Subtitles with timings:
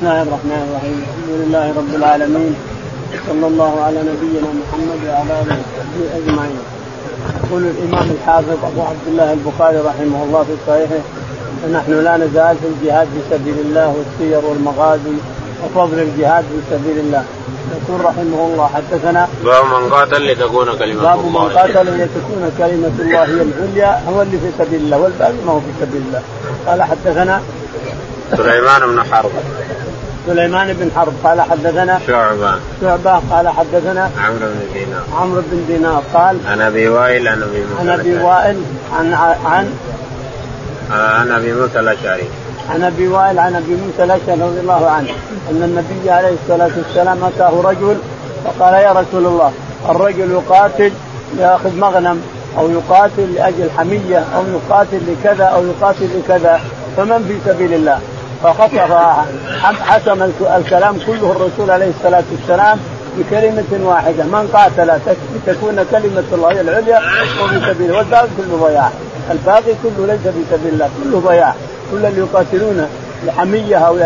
[0.00, 0.98] بسم الله الرحمن الرحيم.
[1.04, 2.54] الحمد لله رب العالمين.
[3.28, 6.60] صلى الله على نبينا محمد وعلى آله وصحبه أجمعين.
[7.40, 11.02] يقول الإمام الحافظ أبو عبد الله البخاري رحمه الله في صحيحه
[11.62, 15.16] ونحن لا نزال في الجهاد في سبيل الله والسير والمغازي
[15.62, 17.24] وفضل الجهاد في سبيل الله.
[17.76, 21.48] يقول رحمه الله حدثنا باب من قاتل لتكون كلمة باب الله.
[21.48, 25.60] من قاتل لتكون كلمة الله هي العليا هو اللي في سبيل الله والباقي ما هو
[25.60, 26.22] في سبيل الله.
[26.66, 27.42] قال حدثنا
[28.36, 29.30] سليمان بن حرب.
[30.26, 32.54] سليمان بن حرب قال حدثنا شعبة.
[32.80, 35.02] شعبة قال حدثنا عمرو بن دينار.
[35.20, 38.18] عمرو بن دينار قال عن أبي وائل عن أبي موسى عن أبي.
[38.18, 38.56] وائل
[38.98, 39.12] عن
[39.44, 39.74] عن
[40.92, 42.28] آه، عن أبي موسى الأشعري.
[42.70, 45.10] عن أبي وائل عن أبي موسى الأشعري رضي الله عنه
[45.50, 47.96] أن النبي عليه الصلاة والسلام أتاه رجل
[48.44, 49.52] فقال يا رسول الله
[49.88, 50.92] الرجل يقاتل
[51.36, 52.22] ليأخذ مغنم
[52.58, 56.60] أو يقاتل لأجل حمية أو يقاتل لكذا أو يقاتل لكذا
[56.96, 57.98] فمن في سبيل الله؟
[58.42, 58.92] فخطف
[59.82, 62.78] حسم الكلام كله الرسول عليه الصلاة والسلام
[63.18, 64.92] بكلمة واحدة من قاتل
[65.34, 67.00] لتكون كلمة الله العليا
[67.44, 68.90] وفي سبيله والباقي كله ضياع.
[69.30, 71.54] الباقي كله ليس في سبيل الله كله ضياع.
[71.92, 72.86] كل اللي يقاتلون
[73.26, 73.98] لحمية أو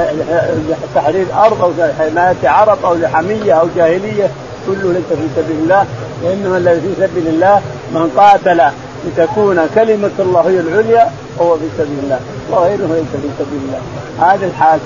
[0.68, 4.30] لتحرير أرض أو لحماية عرب أو لحمية أو جاهلية
[4.66, 5.86] كله ليس في سبيل الله
[6.22, 7.60] وإنما الذي في سبيل الله
[7.92, 8.62] من قاتل
[9.06, 11.10] لتكون كلمة الله هي العليا
[11.40, 12.20] هو في سبيل الله.
[12.50, 13.80] وغيره ليس في سبيل الله.
[14.20, 14.80] هذا الحال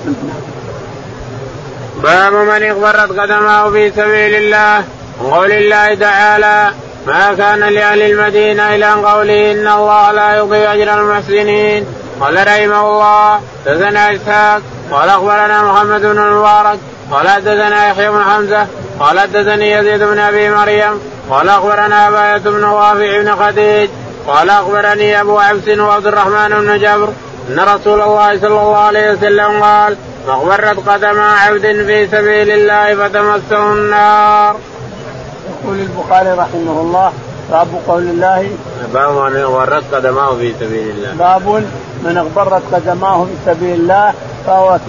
[2.03, 4.83] باب من اغبرت قدمه في سبيل الله.
[5.23, 6.71] وقول الله تعالى
[7.07, 11.85] ما كان لأهل المدينة إلى أن قوله إن الله لا يضيع أجر المحسنين
[12.21, 16.79] قال رحمه الله دثنا إسحاق قال أخبرنا محمد بن المبارك
[17.11, 18.67] قال حدثنا يحيى بن حمزة
[18.99, 20.99] قال حدثني يزيد بن أبي مريم
[21.29, 23.89] قال أخبرنا أباية بن رافع بن خديج
[24.27, 27.09] قال أخبرني أبو عبس وعبد الرحمن بن جبر
[27.49, 29.97] أن رسول الله صلى الله عليه وسلم قال
[30.27, 34.55] مغبرت قدم عبد في سبيل الله فتمسه النار.
[35.49, 37.13] يقول البخاري رحمه الله
[37.51, 38.49] باب قول الله
[38.93, 41.13] باب من اغبرت قدماه في سبيل الله.
[41.19, 41.63] باب
[42.03, 44.13] من اغبرت قدماه في سبيل الله
[44.49, 44.79] فهو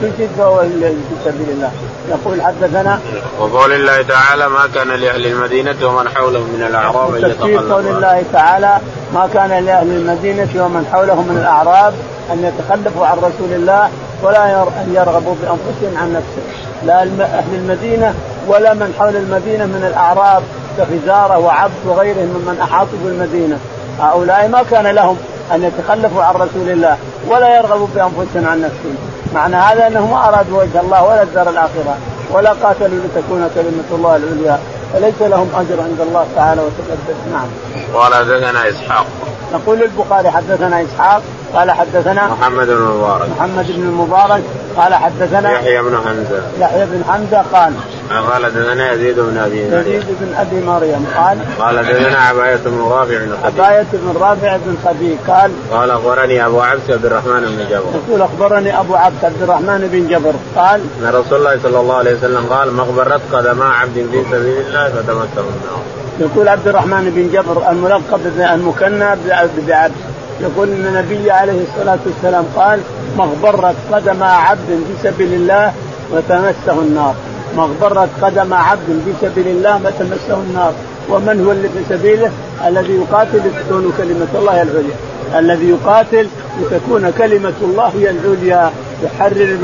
[0.00, 1.70] سجد فهو في سبيل الله.
[2.08, 3.00] يقول حدثنا
[3.40, 8.22] وقول الله تعالى ما كان لأهل المدينة ومن حولهم من الأعراب أن تفسير قول الله
[8.32, 8.78] تعالى
[9.14, 11.94] ما كان لأهل المدينة ومن حولهم من الأعراب
[12.32, 13.88] أن يتخلفوا عن رسول الله
[14.22, 16.42] ولا أن يرغبوا بأنفسهم عن نفسه.
[16.86, 18.14] لا أهل المدينة
[18.48, 20.42] ولا من حول المدينة من الأعراب
[20.78, 23.58] كفزاره وعبد وغيرهم ممن أحاطوا بالمدينة.
[24.00, 25.16] هؤلاء ما كان لهم.
[25.54, 26.96] أن يتخلفوا عن رسول الله
[27.28, 28.96] ولا يرغبوا بانفسهم عن نفسهم
[29.34, 31.96] معنى هذا أنهم ما أرادوا وجه الله ولا الدار الآخرة
[32.30, 34.58] ولا قاتلوا لتكون كلمة الله العليا
[34.92, 37.48] فليس لهم أجر عند الله تعالى وتقدس نعم.
[37.94, 39.06] قال حدثنا إسحاق.
[39.52, 41.22] يقول البخاري حدثنا إسحاق
[41.54, 43.28] قال حدثنا محمد بن المبارك.
[43.38, 44.42] محمد بن المبارك
[44.76, 46.42] قال حدثنا يحيى بن حمزة.
[46.60, 47.72] يحيى بن حمزة قال
[48.10, 49.80] قال حدثنا يزيد بن أبي مريم.
[49.80, 53.60] يزيد بن أبي مريم قال قال حدثنا عباية بن رافع بن خديج.
[53.60, 58.00] عباية بن رافع بن خديج قال قال أخبرني أبو عبس عبد الرحمن بن جبر.
[58.08, 62.14] يقول أخبرني أبو عبد عبد الرحمن بن جبر قال أن رسول الله صلى الله عليه
[62.14, 65.97] وسلم قال مغبرت قدما عبد في سبيل الله فتمسه النار.
[66.20, 68.20] يقول عبد الرحمن بن جبر الملقب
[68.54, 69.92] المكنى بعبد
[70.40, 72.80] يقول إن النبي عليه الصلاة والسلام قال
[73.18, 75.72] مغبرت قدم عبد في سبيل الله
[76.12, 77.14] وتمسه النار.
[77.56, 80.72] مغبرت قدم عبد في سبيل الله فتمسه النار.
[81.10, 82.30] ومن هو اللي في سبيله؟
[82.66, 84.96] الذي يقاتل لتكون كلمة الله هي العليا
[85.38, 86.28] الذي يقاتل
[86.60, 88.70] لتكون كلمة الله هي العليا
[89.02, 89.58] يحرر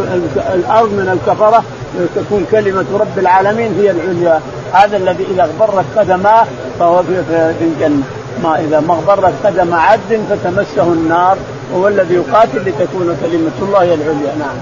[0.55, 1.65] الأرض من الكفرة
[2.01, 4.41] وتكون كلمة رب العالمين هي العليا.
[4.75, 6.47] هذا الذي إذا اغبرت قدماه
[6.79, 8.03] فهو في الجنة.
[8.43, 11.37] ما إذا ما اغبرت قدم عبد فتمسه النار
[11.73, 14.35] وهو الذي يقاتل لتكون كلمة الله العليا.
[14.39, 14.57] نعم.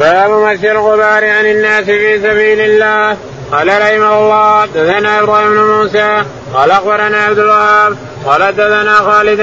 [0.00, 3.16] باب مشي الغبار عن الناس في سبيل الله.
[3.52, 9.40] قال رحمه الله حدثنا إبراهيم بن موسى قال أخبرنا عبد الوهاب قال حدثنا خالد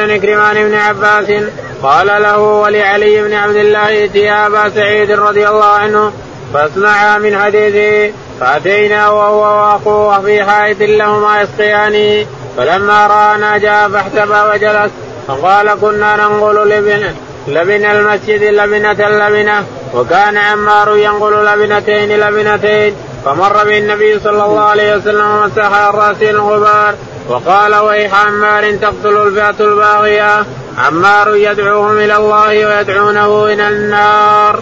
[0.64, 1.44] بن عباس
[1.84, 6.12] قال له ولعلي بن عبد الله ائتيا ابا سعيد رضي الله عنه
[6.54, 8.14] فاسمعا من حديثه.
[8.40, 12.26] فأتينا وهو وأخوه في حائط لهما يسقيان.
[12.58, 14.92] فلما رانا جاء فاحتبى وجلس.
[15.28, 17.12] فقال كنا ننقل لبن
[17.48, 22.96] لبن المسجد لبنة لبنة وكان عمار ينقل لبنتين لبنتين.
[23.26, 26.96] فمر بالنبي صلى الله عليه وسلم ومسح عن راسه الغبار.
[27.30, 30.46] وقال ويح عمار تقتل الفئة الباغية.
[30.78, 34.60] عمار يدعوهم إلى الله ويدعونه إلى النار.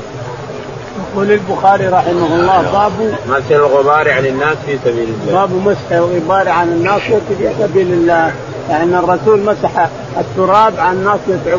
[0.95, 5.33] يقول البخاري رحمه الله باب مسح الغبار عن الناس في سبيل الله.
[5.33, 8.31] باب مسح الغبار عن الناس في سبيل الله.
[8.69, 11.57] يعني الرسول مسح التراب عن ناصية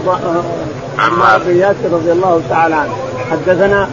[0.98, 2.94] عمار بن ياسر رضي الله تعالى عنه.
[3.30, 3.88] حدثنا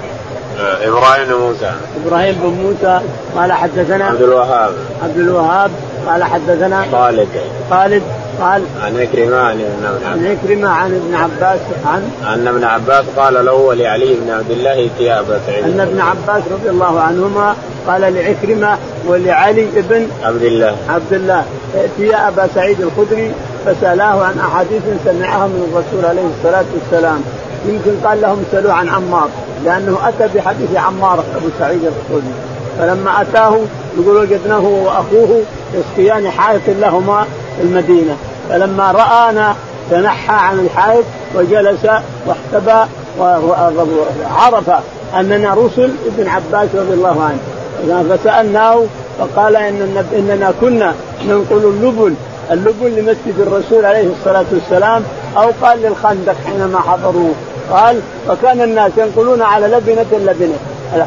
[0.60, 1.72] آه، إبراهيم بن موسى.
[2.06, 3.02] إبراهيم بن موسى
[3.36, 4.74] قال حدثنا عبد الوهاب.
[5.04, 5.72] عبد الوهاب
[6.08, 7.28] قال حدثنا خالد.
[7.70, 8.04] خالد
[8.42, 13.06] قال عن عكرمة عن ابن عباس عن عكرمة عن ابن عباس عن أن ابن عباس
[13.18, 17.56] قال له ولعلي بن عبد الله ائتيا أبا سعيد أن ابن عباس رضي الله عنهما
[17.88, 18.78] قال لعكرمة
[19.08, 20.76] ولعلي بن عبد الله.
[20.90, 21.46] عبد الله.
[21.76, 23.32] ائتيا أبا سعيد الخدري
[23.66, 27.22] فسألاه عن أحاديث سمعها من الرسول عليه الصلاة والسلام.
[27.66, 29.30] يمكن قال لهم سألوه عن عمار
[29.66, 32.34] لأنه أتى بحديث عمار أبو سعيد الخدري.
[32.80, 33.60] فلما أتاه
[33.98, 35.42] يقول وجدناه وأخوه
[35.74, 37.26] يسقيان حائط لهما
[37.62, 38.18] المدينة.
[38.50, 39.56] فلما رآنا
[39.92, 41.04] تنحى عن الحائط
[41.36, 41.86] وجلس
[42.28, 44.70] واحتبى وعرف
[45.20, 47.40] أننا رسل ابن عباس رضي الله عنه.
[48.10, 48.84] فسألناه
[49.20, 50.94] فقال إن إننا كنا
[51.28, 52.16] ننقل اللبن.
[52.52, 55.04] اللبن لمسجد الرسول عليه الصلاة والسلام
[55.38, 57.34] أو قال للخندق حينما حضروه.
[57.72, 60.56] قال فكان الناس ينقلون على لبنة لبنة.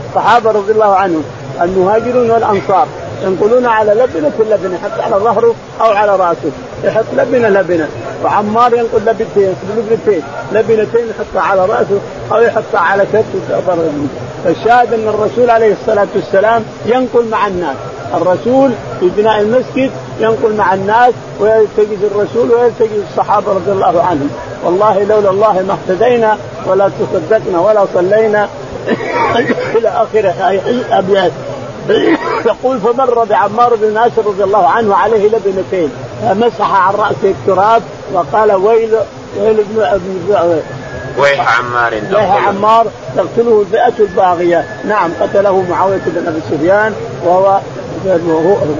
[0.08, 1.24] الصحابة رضي الله عنهم
[1.62, 2.86] المهاجرون والأنصار.
[3.24, 6.50] ينقلون على لبنة لبنة حتى على ظهره أو على رأسه.
[6.84, 7.88] يحط لبنة لبنة.
[8.24, 10.22] وعمار ينقل لبنتين لبنتين.
[10.52, 11.98] لبنتين يحطها على رأسه
[12.32, 13.76] أو يحطها على كتفه
[14.44, 17.76] فالشاهد أن الرسول عليه الصلاة والسلام ينقل مع الناس.
[18.14, 18.70] الرسول
[19.00, 19.90] في بناء المسجد
[20.20, 24.30] ينقل مع الناس ويلتقي الرسول ويلتقي الصحابة رضي الله عنهم.
[24.64, 28.48] والله لولا الله ما اهتدينا ولا تصدقنا ولا صلينا
[29.76, 30.32] إلى آخر
[30.90, 31.32] أبيات.
[32.46, 35.90] يقول فمر بعمار بن ناصر رضي الله عنه عليه لبنتين
[36.22, 38.94] فمسح عن راسه التراب وقال ويل
[39.40, 40.60] ويل ابن ابن
[41.18, 42.86] ويح عمار ويح عمار
[43.16, 44.64] تقتله الفئة الباغية.
[44.84, 46.92] نعم قتله معاوية بن أبي سفيان
[47.24, 47.60] وهو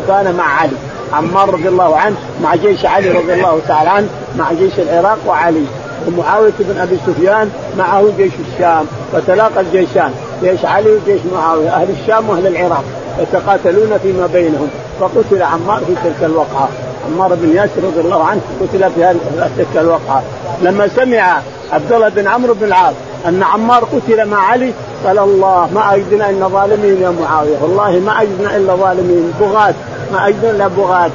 [0.08, 0.76] كان مع علي.
[1.12, 4.08] عمار رضي الله عنه مع جيش علي رضي الله تعالى عنه
[4.38, 5.64] مع جيش العراق وعلي.
[6.06, 10.14] ومعاوية بن أبي سفيان معه جيش الشام وتلاقى الجيشان.
[10.42, 12.84] جيش علي وجيش معاوية؟ أهل الشام وأهل العراق
[13.18, 14.68] يتقاتلون فيما بينهم.
[15.00, 16.68] فقتل عمار في تلك الوقعة.
[17.06, 19.14] عمار بن ياسر رضي الله عنه قتل في
[19.56, 20.22] تلك الوقعة.
[20.62, 21.40] لما سمع
[21.72, 22.94] عبد الله بن عمرو بن العاص
[23.26, 24.72] أن عمار قتل مع علي
[25.06, 27.56] قال الله ما أجدنا إلا ظالمين يا معاوية.
[27.62, 29.32] والله ما أجدنا إلا ظالمين.
[29.40, 29.74] بغاة.
[30.12, 31.10] ما أجدنا إلا بغاة.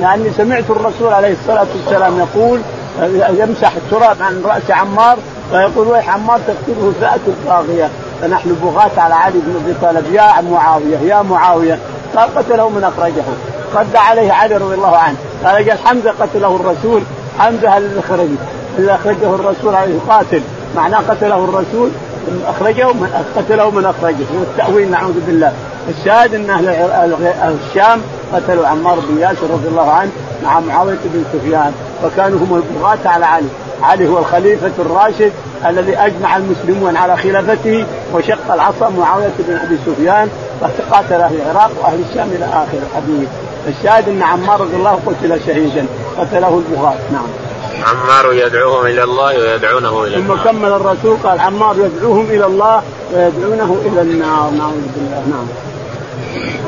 [0.00, 2.60] لاني سمعت الرسول عليه الصلاة والسلام يقول
[3.38, 5.18] يمسح التراب عن رأس عمار
[5.50, 7.88] فيقول ويح عمار تقتله الفئه الطاغية.
[8.22, 11.78] فنحن بغاة على علي بن أبي طالب يا معاوية يا معاوية
[12.16, 13.22] قال قتله من أخرجه.
[13.74, 15.16] رد عليه علي رضي الله عنه.
[15.44, 17.02] قال قال حمزة قتله الرسول.
[17.38, 18.28] حمزة الذي خرج
[18.78, 20.42] اللي أخرجه الرسول عليه؟ قاتل.
[20.76, 21.90] معناه قتله الرسول
[22.46, 24.24] أخرجه من قتله من أخرجه.
[24.36, 25.52] هو التاويل نعوذ بالله.
[25.88, 26.68] الشاهد أن أهل
[27.68, 28.02] الشام
[28.32, 30.10] قتلوا عمار بن ياسر رضي الله عنه
[30.44, 31.72] مع معاوية بن سفيان
[32.04, 33.48] وكانوا هم البغاة على علي.
[33.82, 35.32] علي هو الخليفة الراشد
[35.66, 40.28] الذي أجمع المسلمون على خلافته وشق العصا معاوية بن أبي سفيان
[40.60, 43.28] وقاتل أهل العراق وأهل الشام إلى آخر الحديث.
[43.68, 45.86] الشاهد أن عمار رضي الله قتل شهيدا
[46.18, 47.26] قتله البغاة نعم.
[47.86, 50.36] عمار يدعوهم إلى الله ويدعونه إلى النار.
[50.36, 52.82] ثم كمل الرسول قال عمار يدعوهم إلى الله
[53.14, 54.50] ويدعونه إلى النار.
[54.50, 55.24] نعوذ بالله.
[55.30, 55.46] نعم.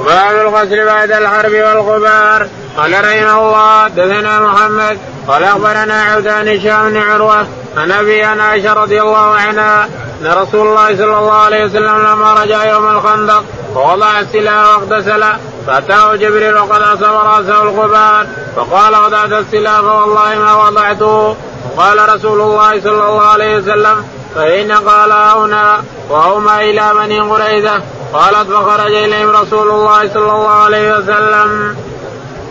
[0.07, 2.49] باب الغسل بعد الحرب والغبار.
[2.77, 4.99] قال رحمه الله دثنا محمد
[5.29, 7.47] قال أخبرنا عبدان هشام بن عروة
[7.77, 9.85] عن أبي عائشة رضي الله عنها
[10.21, 15.25] أن رسول الله صلى الله عليه وسلم لما رجع يوم الخندق ووضع السلاح واغتسل
[15.67, 18.27] فأتاه جبريل وقد أصاب رأسه الغبار
[18.57, 21.37] فقال وضعت السلاح فوالله ما وضعته
[21.77, 28.51] قال رسول الله صلى الله عليه وسلم فإن قال هنا وهما إلى بني قريظة قالت
[28.51, 31.77] فخرج إليهم رسول الله صلى الله عليه وسلم.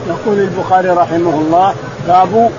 [0.07, 1.75] يقول البخاري رحمه الله
[2.11, 2.51] باب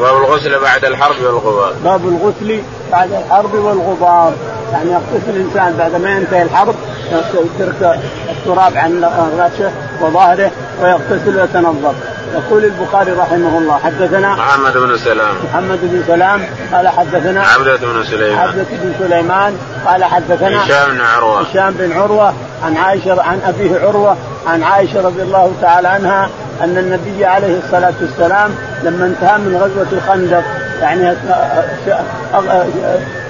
[0.00, 1.72] باب الغسل بعد الحرب والغبار.
[1.84, 4.32] باب الغسل بعد الحرب والغبار،
[4.72, 6.74] يعني يغتسل الإنسان بعد ما ينتهي الحرب
[7.12, 9.04] يترك التراب عن
[9.38, 10.50] رأسه وظهره
[10.82, 11.94] ويغتسل ويتنظف.
[12.34, 16.42] يقول البخاري رحمه الله حدثنا محمد بن سلام محمد بن سلام
[16.72, 21.92] قال حدثنا عبدة بن سليمان عبدة بن سليمان قال حدثنا هشام بن عروة هشام بن
[21.92, 24.16] عروة عن عائشة عن أبيه عروة
[24.46, 26.30] عن عائشة رضي الله تعالى عنها
[26.64, 28.50] أن النبي عليه الصلاة والسلام
[28.82, 30.42] لما انتهى من غزوة الخندق
[30.80, 31.16] يعني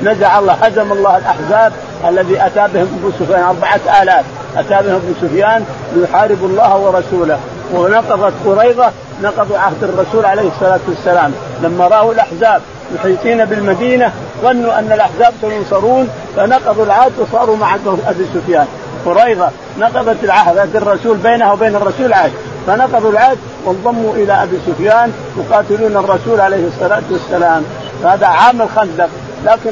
[0.02, 1.72] نزع الله هزم الله الأحزاب
[2.08, 4.24] الذي أتى بهم أبو سفيان أربعة آلاف.
[4.56, 5.64] أتى بهم أبو سفيان
[5.96, 7.38] ليحاربوا الله ورسوله.
[7.74, 8.90] ونقضت قريظة
[9.22, 11.32] نقضوا عهد الرسول عليه الصلاة والسلام.
[11.62, 12.62] لما رأوا الأحزاب
[12.94, 17.74] محيطين بالمدينة ظنوا أن الأحزاب سينصرون فنقضوا العهد وصاروا مع
[18.06, 18.66] ابي سفيان.
[19.06, 22.32] قريظة نقضت العهد الرسول بينها وبين الرسول عهد.
[22.66, 27.62] فنقضوا العهد وانضموا إلى أبي سفيان يقاتلون الرسول عليه الصلاة والسلام.
[28.04, 29.08] هذا عام الخندق.
[29.44, 29.70] لكن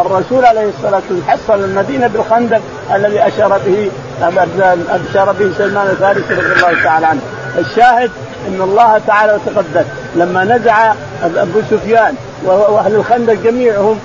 [0.00, 2.60] الرسول عليه الصلاة والسلام حصل المدينة بالخندق
[2.94, 3.90] الذي أشار به
[5.10, 7.20] أشار به سلمان الفارسي رضي الله تعالى عنه.
[7.58, 8.10] الشاهد
[8.48, 9.84] إن الله تعالى وتقدس.
[10.16, 10.92] لما نزع
[11.24, 12.14] أبو سفيان
[12.44, 13.98] وأهل الخندق جميعهم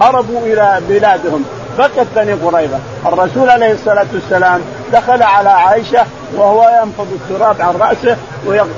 [0.00, 1.44] هربوا إلى بلادهم.
[1.78, 4.60] بقت بني قريظة، الرسول عليه الصلاة والسلام
[4.92, 6.04] دخل على عائشة
[6.36, 8.16] وهو ينفض التراب عن رأسه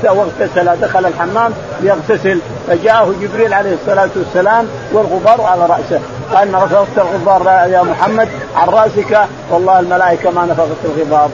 [0.04, 0.80] واغتسل.
[0.80, 2.40] دخل الحمام ليغتسل.
[2.68, 6.00] فجاءه جبريل عليه الصلاة والسلام والغبار على رأسه.
[6.34, 9.18] قال نفخت الغبار يا محمد عن رأسك.
[9.50, 11.30] والله الملائكة ما نفخت الغبار.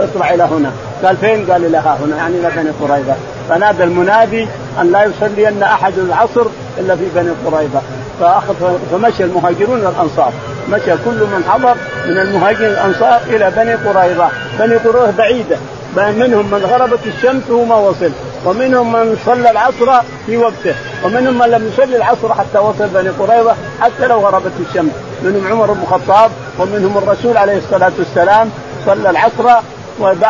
[0.00, 0.72] اطلع إلى هنا.
[1.04, 2.16] قال فين؟ قال إلى ها هنا.
[2.16, 3.14] يعني إلى بني قريظة.
[3.48, 4.48] فنادى المنادي
[4.80, 6.46] أن لا يصلين أحد العصر
[6.78, 7.80] إلا في بني قريظة.
[8.20, 10.32] فاخذ فمشى المهاجرون والأنصار.
[10.70, 11.74] مشى كل من حضر
[12.06, 15.56] من المهاجرين الأنصار إلى بني قريظة، بني قريظة بعيدة.
[15.96, 18.10] منهم من غربت الشمس وهو ما وصل.
[18.44, 20.74] ومنهم من صلى العصر في وقته.
[21.04, 24.92] ومنهم من لم يصلي العصر حتى وصل بني قريظة حتى لو غربت الشمس.
[25.22, 28.50] منهم عمر بن الخطاب ومنهم الرسول عليه الصلاة والسلام
[28.86, 29.62] صلى العصر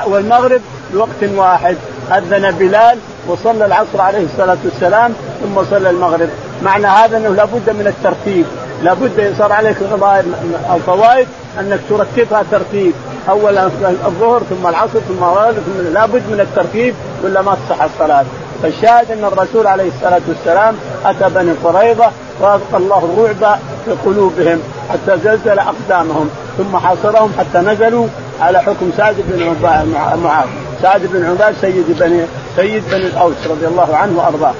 [0.06, 0.60] والمغرب
[0.92, 1.76] بوقت واحد.
[2.12, 6.28] أذن بلال وصلى العصر عليه الصلاة والسلام ثم صلى المغرب.
[6.62, 8.46] معنى هذا أنه لابد من الترتيب.
[8.82, 9.76] لابد صار عليك
[10.74, 11.26] الفوائد
[11.60, 12.92] أنك ترتبها ترتيب.
[13.28, 13.58] اول
[14.06, 16.94] الظهر ثم العصر ثم الغرب ثم لابد من الترتيب
[17.24, 18.24] ولا ما تصح الصلاة.
[18.62, 25.18] فالشاهد أن الرسول عليه الصلاة والسلام أتى بني قريظة والقى الله الرعب في قلوبهم حتى
[25.24, 28.06] زلزل أقدامهم ثم حاصرهم حتى نزلوا
[28.40, 29.56] على حكم سعد بن
[30.22, 30.46] معاذ.
[30.82, 32.22] سعد بن عباد سيد بني
[32.56, 34.54] سيد بني الأوس رضي الله عنه وأرضاه.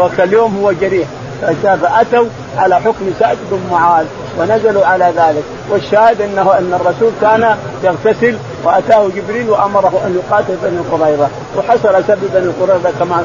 [0.00, 1.08] وكاليوم هو جريح.
[1.42, 2.26] فاتوا
[2.58, 4.06] على حكم سعد بن معاذ
[4.38, 5.44] ونزلوا على ذلك.
[5.70, 12.18] والشاهد انه أن الرسول كان يغتسل وأتاه جبريل وأمره أن يقاتل بني قريظه وحصل سب
[12.34, 13.24] بني قريظه كما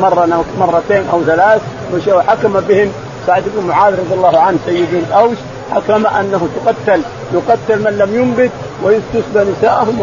[0.00, 1.60] مرة مرتين أو ثلاث.
[2.08, 2.92] وحكم بهم
[3.26, 5.38] سعد بن معاذ رضي الله عنه سيد الأوس.
[5.74, 7.00] حكم أنه تقتل.
[7.34, 8.50] يقتل من لم ينبت
[8.84, 10.00] ويستسبى نساءهم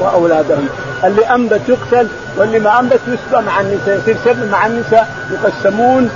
[0.00, 0.68] وأولادهم.
[1.04, 6.10] اللي أنبت يقتل واللي ما أنبت يسبى مع النساء يصير سب مع النساء يقسمون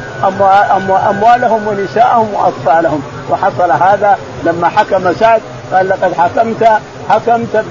[1.10, 3.02] أموالهم ونساءهم وأطفالهم.
[3.30, 6.68] وحصل هذا لما حكم سعد قال لقد حكمت
[7.08, 7.64] حكمت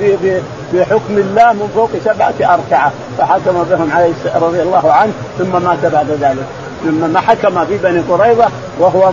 [0.74, 2.92] بحكم الله من فوق سبعة أركعة.
[3.18, 6.46] فحكم بهم عليه رضي الله عنه ثم مات بعد ذلك.
[6.84, 8.48] لما حكم في بني قريظة
[8.80, 9.12] وهو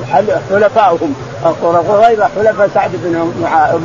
[0.51, 3.33] حلفائهم قريظه حلفاء سعد بن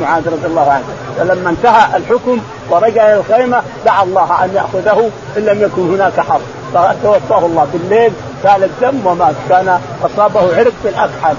[0.00, 0.84] معاذ رضي الله عنه.
[1.18, 6.40] فلما انتهى الحكم ورجع إلى الخيمة دعا الله أن يأخذه إن لم يكن هناك حرب
[6.74, 11.36] فتوفاه الله بالليل سال الدم ومات كان أصابه عرق في الأكحل.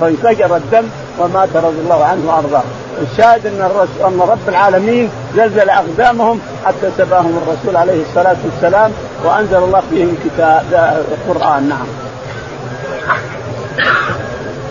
[0.00, 0.84] فانفجر الدم
[1.18, 2.62] ومات رضي الله عنه وأرضاه.
[3.12, 8.92] الشاهد أن أن رب العالمين زلزل أقدامهم حتى سباهم الرسول عليه الصلاة والسلام
[9.24, 10.64] وأنزل الله فيهم كتاب
[11.12, 11.86] القران نعم.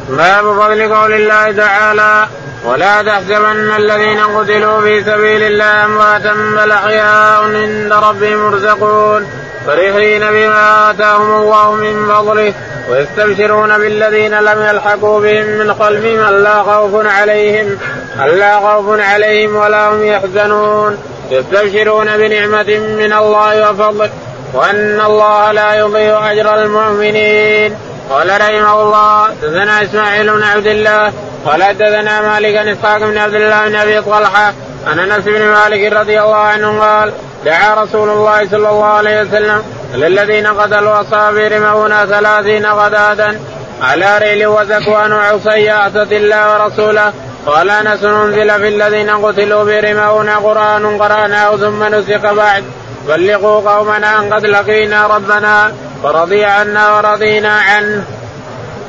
[0.09, 2.27] باب فضل قول الله تعالى
[2.65, 9.27] ولا تحسبن الذين قتلوا في سبيل الله امواتا بل احياء عند ربهم يرزقون
[9.65, 12.53] فرحين بما آتاهم الله من فضله
[12.91, 17.77] ويستبشرون بالذين لم يلحقوا بهم من خلفهم الا خوف عليهم
[18.23, 20.97] الا خوف عليهم ولا هم يحزنون.
[21.31, 24.09] يستبشرون بنعمة من الله وفضل
[24.53, 27.88] وأن الله لا يضيع أجر المؤمنين.
[28.09, 31.13] قال رحمه الله دثنا إسماعيل بن عبد الله
[31.45, 34.53] قال حدثنا مالك بن إسحاق بن عبد الله بن أبي طلحة
[34.87, 37.13] عن أنس بن مالك رضي الله عنه قال
[37.45, 39.63] دعا رسول الله صلى الله عليه وسلم
[39.93, 43.35] للذين قتلوا أصحابه رمونا ثلاثين غداة
[43.81, 47.13] على ريل وزكوان وعصي اتت الله ورسوله.
[47.45, 52.63] قال أنس أنزل في الذين قتلوا برمونا قرآن قرأناه ثم نسق بعد.
[53.07, 55.71] بلغوا قومنا أن قد لقينا ربنا.
[56.03, 58.03] فرضي عنا ورضينا عنه.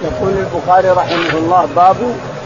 [0.05, 1.97] يقول البخاري رحمه الله باب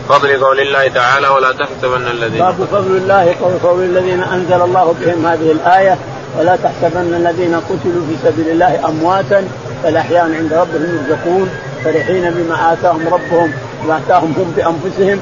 [0.09, 5.27] فضل قول الله تعالى ولا تحسبن الذين باب فضل الله قول الذين أنزل الله بهم
[5.27, 5.99] هذه الآية
[6.39, 9.49] ولا تحسبن الذين قتلوا في سبيل الله أمواتا
[9.85, 11.51] بل عند ربهم يرزقون
[11.85, 13.53] فرحين بما آتاهم ربهم
[13.89, 15.21] ما آتاهم هم بأنفسهم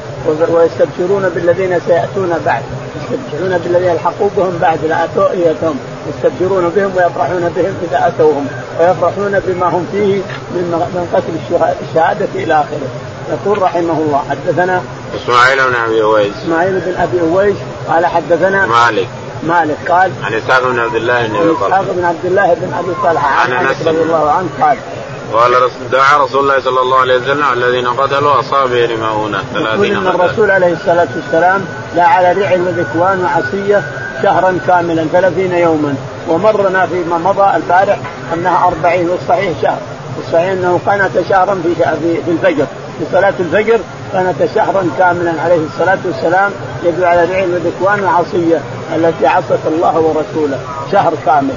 [0.48, 2.62] ويستبشرون بالذين سيأتون بعد
[2.96, 5.28] يستبشرون بالذين الحقوا بهم بعد لا آتوا
[6.08, 8.46] يستبشرون بهم ويفرحون بهم إذا آتوهم
[8.80, 10.16] ويفرحون بما هم فيه
[10.54, 10.64] من
[10.94, 12.88] من قتل الشهادة إلى آخره.
[13.32, 14.82] يقول رحمه الله حدثنا
[15.16, 16.32] إسماعيل بن أبي أويس.
[16.44, 17.56] إسماعيل بن أبي أويس
[17.88, 19.08] قال حدثنا مالك.
[19.42, 22.74] مالك قال عن إسحاق بن عبد الله بن أبي طلحه إسحاق بن عبد الله بن
[22.74, 23.86] أبي طلحه عن أنس.
[23.86, 24.76] رضي الله عنه قال
[25.32, 30.50] قال دعا رسول الله صلى الله عليه وسلم الذين قتلوا اصابه رماؤونه ثلاثين إن الرسول
[30.50, 31.64] عليه الصلاة والسلام
[31.96, 33.82] لا على رعل وذكوان وعصية
[34.22, 35.94] شهرا كاملا ثلاثين يوما.
[36.28, 37.98] ومرنا فيما مضى البارح
[38.34, 39.78] أنها أربعين والصحيح شهر.
[40.26, 41.74] الصحيح أنه قنت شهرا في
[42.24, 42.66] في الفجر.
[42.98, 43.80] في صلاة الفجر
[44.14, 46.52] قنت شهرا كاملا عليه الصلاة والسلام
[46.84, 48.60] يدعو على رعي وذكوان وعصية.
[48.96, 50.58] التي عصت الله ورسوله
[50.92, 51.54] شهر كامل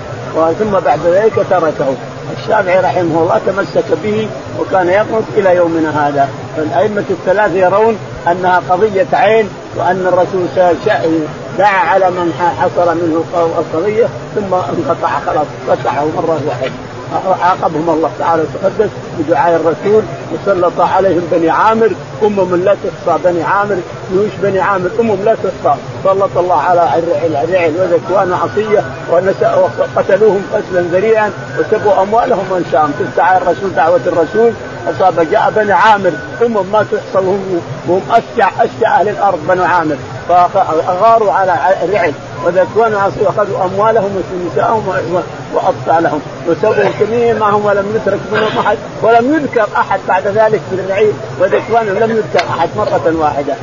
[0.59, 1.95] ثم بعد ذلك تركه.
[2.37, 6.29] الشافعي رحمه الله تمسك به وكان يقنط إلى يومنا هذا.
[6.57, 10.45] فالأئمة الثلاثه يرون أنها قضية عين وأن الرسول
[11.57, 13.23] دعا على من حصل منه
[13.57, 16.94] القضية ثم انقطع خلاص قطعه مرة واحدة.
[17.41, 21.91] عاقبهم الله تعالى وتقدس بدعاء الرسول وسلط عليهم بني عامر
[22.23, 23.77] أمم لا تحصى بني عامر
[24.11, 26.89] جيوش بني عامر؟ أمم لا تحصى سلط الله على
[27.43, 28.83] الرعل وذكوان عصية
[29.79, 34.51] وقتلوهم قتلا ذريعا وسبوا أموالهم وانشاهم دعاء الرسول دعوة الرسول.
[34.87, 36.11] اصاب جاء بني عامر.
[36.41, 37.27] أمم ما تحصى
[37.87, 39.95] وهم اشجع أشجع أهل الأرض بنو عامر.
[40.29, 42.13] فأغاروا على الرعل
[42.45, 45.03] وذكوان عصيه واخذوا أموالهم ونساءهم
[45.53, 51.13] واطفالهم وسووا جميع معهم ولم يترك منهم أحد ولم يذكر أحد بعد ذلك في الرعيل
[51.39, 53.53] وذكوان لم يذكر أحد مرة واحدة.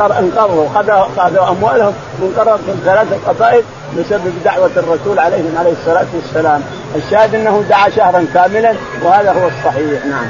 [0.00, 0.68] انقرضوا
[1.16, 3.62] خذوا أموالهم وانقرضوا في ثلاثة قبائل
[3.98, 6.62] بسبب دعوة الرسول عليهم عليه الصلاة والسلام.
[6.96, 8.74] الشاهد أنه دعا شهرا كاملا
[9.04, 10.06] وهذا هو الصحيح.
[10.06, 10.26] نعم.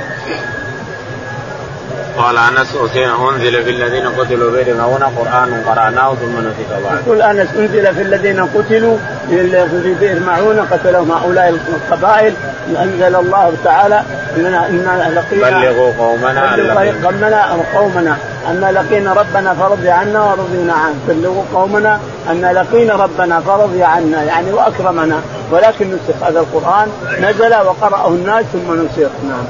[2.16, 2.76] قال أنس
[3.30, 6.98] أنزل في الذين قتلوا بيرمون قرآن قرأناه ثم نسخ بعد.
[7.06, 8.96] يقول أنس أنزل في الذين قتلوا
[9.28, 12.34] في بئر معونه قتلهم هؤلاء القبائل
[12.78, 14.02] أنزل الله تعالى
[14.36, 16.56] اننا انا لقينا بلغوا قومنا
[17.04, 18.16] قومنا قومنا
[18.50, 22.00] أن لقينا ربنا فرضي عنا ورضينا عنه بلغوا قومنا
[22.30, 26.88] أن لقينا ربنا فرضي عنا يعني وأكرمنا ولكن نسخ هذا القرآن
[27.20, 29.44] نزل وقرأه الناس ثم نسخ نعم.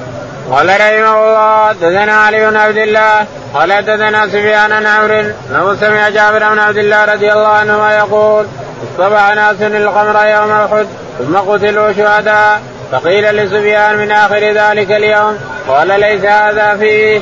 [0.51, 5.21] قال رحمه الله دثنا علي بن عبد الله قال دثنا سفيان بن عمرو
[5.51, 8.47] أنه سمع جابر بن عبد الله رضي الله عنهما يقول
[8.85, 10.87] اصطبع ناس الخمر يوم أحد
[11.19, 17.21] ثم قتلوا شهداء فقيل لسفيان من آخر ذلك اليوم قال ليس هذا فيه.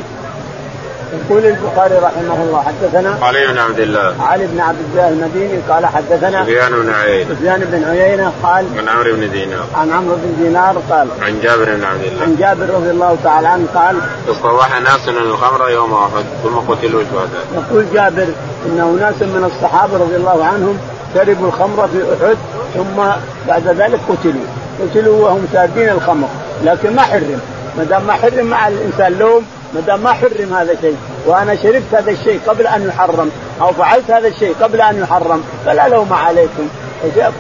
[1.13, 4.15] يقول البخاري رحمه الله حدثنا علي بن عبد الله.
[4.23, 7.35] علي بن عبد الله المديني قال حدثنا سفيان بن عيينة.
[7.35, 9.67] سفيان بن عيينة قال عن عمرو بن دينار.
[9.75, 12.23] عن عمرو بن دينار قال عن جابر بن عبد الله.
[12.23, 13.97] عن جابر رضي الله تعالى عنه قال
[14.29, 18.29] اصطبح ناس من الخمر يوم أحد ثم قتلوا شهداء يقول جابر
[18.67, 20.79] إن ناس من الصحابة رضي الله عنهم
[21.15, 22.37] شربوا الخمر في أحد
[22.75, 23.03] ثم
[23.49, 24.47] بعد ذلك قتلوا.
[24.81, 26.29] قتلوا وهم شاربين الخمر
[26.65, 27.41] لكن ما حرم.
[27.79, 29.43] ما دام ما حرم مع الإنسان لوم
[29.75, 33.31] ما دام ما حرم هذا الشيء وأنا شربت هذا الشيء قبل أن يحرم
[33.61, 36.69] أو فعلت هذا الشيء قبل أن يحرم فلا لوم عليكم.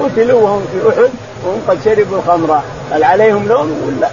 [0.00, 1.10] قتلوا وهم في أحد
[1.44, 2.60] وهم قد شربوا الخمر
[2.92, 4.10] هل عليهم لوم ولا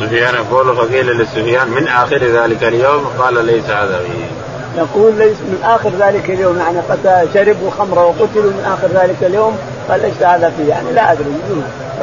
[0.00, 5.58] سفيان يقول فقيل لسفيان من آخر ذلك اليوم؟ قال ليس هذا فيه يقول ليس من
[5.64, 6.58] آخر ذلك اليوم.
[6.58, 10.68] يعني قد شربوا خمره وقتلوا من آخر ذلك اليوم قال ليس هذا فيه.
[10.68, 11.24] يعني لا أدري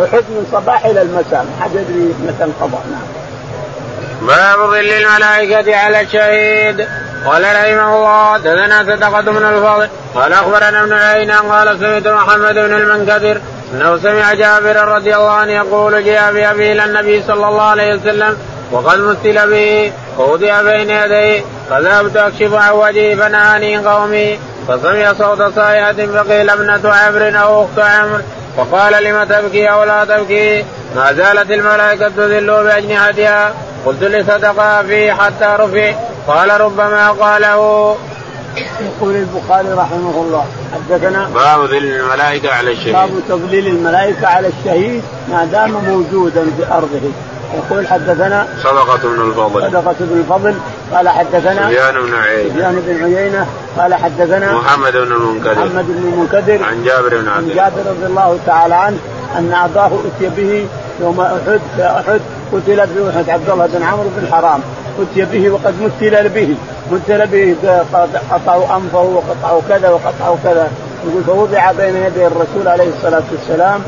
[0.03, 3.22] أحد من صباح إلى المساء ما حد يدري متى انقضى نعم.
[4.27, 6.87] باب ظل الملائكة على الشهيد.
[7.25, 12.73] قال رحمه الله دثنا صدقة من الفضل قال أخبرنا ابن عيينة قال سمعت محمد بن
[12.73, 13.41] المنكدر
[13.73, 18.37] أنه سمع جابر رضي الله عنه يقول جاء بأبي إلى النبي صلى الله عليه وسلم
[18.71, 25.93] وقد مثل به ووضع بين يديه فذهبت أكشف عن وجهي فنهاني قومي فسمع صوت صائحة
[25.93, 28.21] فقيل ابنة عمرو أو أخت عمرو
[28.57, 33.53] فقال لم تبكي أو لا تبكي؟ ما زالت الملائكة تذل بأجنحتها
[33.85, 35.93] قلت لصدق فيه حتى رفع.
[36.27, 37.95] قال ربما قاله.
[38.81, 42.93] يقول البخاري رحمه الله حدثنا باب ذل الملائكة على الشهيد.
[42.93, 47.11] باب تضليل الملائكة على الشهيد ما دام موجودا في أرضه.
[47.53, 49.61] يقول حدثنا صدقة بن الفضل.
[49.61, 50.55] صدقة بن الفضل.
[50.93, 52.53] قال حدثنا سفيان بن عيينة.
[52.53, 53.47] سفيان بن عيينة.
[53.77, 55.51] قال حدثنا محمد بن المنكدر.
[55.51, 56.63] محمد بن المنكدر.
[56.63, 57.63] عن جابر بن عبد الله.
[57.63, 58.97] عن جابر رضي الله تعالى عنه
[59.37, 60.67] أن أباه أتي به
[61.03, 62.21] يوم أحد في أحد
[62.53, 64.61] قتل في أحد عبد الله بن عمرو بن حرام
[65.01, 66.55] أتي به وقد مثل به.
[66.91, 67.55] مثل به
[68.31, 70.67] قطعوا أنفه وقطعوا كذا وقطعوا كذا.
[71.07, 73.81] يقول فوضع بين يدي الرسول عليه الصلاة والسلام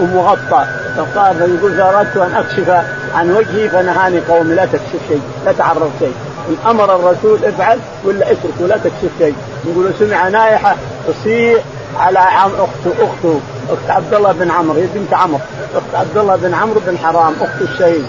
[0.00, 0.66] ومغطى.
[0.96, 2.70] فقال فيقول فأردت أن أكشف
[3.14, 6.14] عن وجهي فنهاني قومي لا تكشف شيء لا تعرض شيء.
[6.48, 9.34] إن أمر الرسول افعل ولا اترك ولا تكشف شيء.
[9.64, 10.76] يقول سمع نائحه
[11.08, 11.62] تصيح
[11.98, 13.40] على عم أخته أخته.
[13.72, 15.40] أخت عبد الله بن عمرو هي بنت عمرو.
[15.74, 18.06] أخت عبد الله بن عمرو بن حرام أخت الشهيد.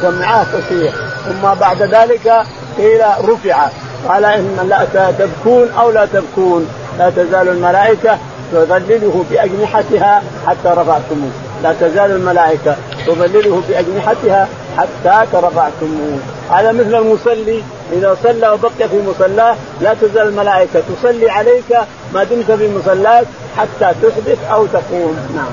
[0.00, 2.44] سمعها تصيح ثم بعد ذلك
[2.78, 3.68] قيل رفع.
[4.08, 6.68] قال إن لا تبكون أو لا تبكون.
[6.98, 8.18] لا تزال الملائكة
[8.52, 11.30] تظلله بأجنحتها حتى رفعتموه.
[11.62, 12.76] لا تزال الملائكة
[13.06, 14.48] تظلله بأجنحتها
[14.78, 16.18] حتى ترفعتموه.
[16.50, 21.76] هذا مثل المصلي إذا صلى وبقي في مصلاه لا تزال الملائكة تصلي عليك
[22.14, 23.26] ما دمت في مصلاك
[23.56, 25.16] حتى تحدث أو تقوم.
[25.36, 25.52] نعم.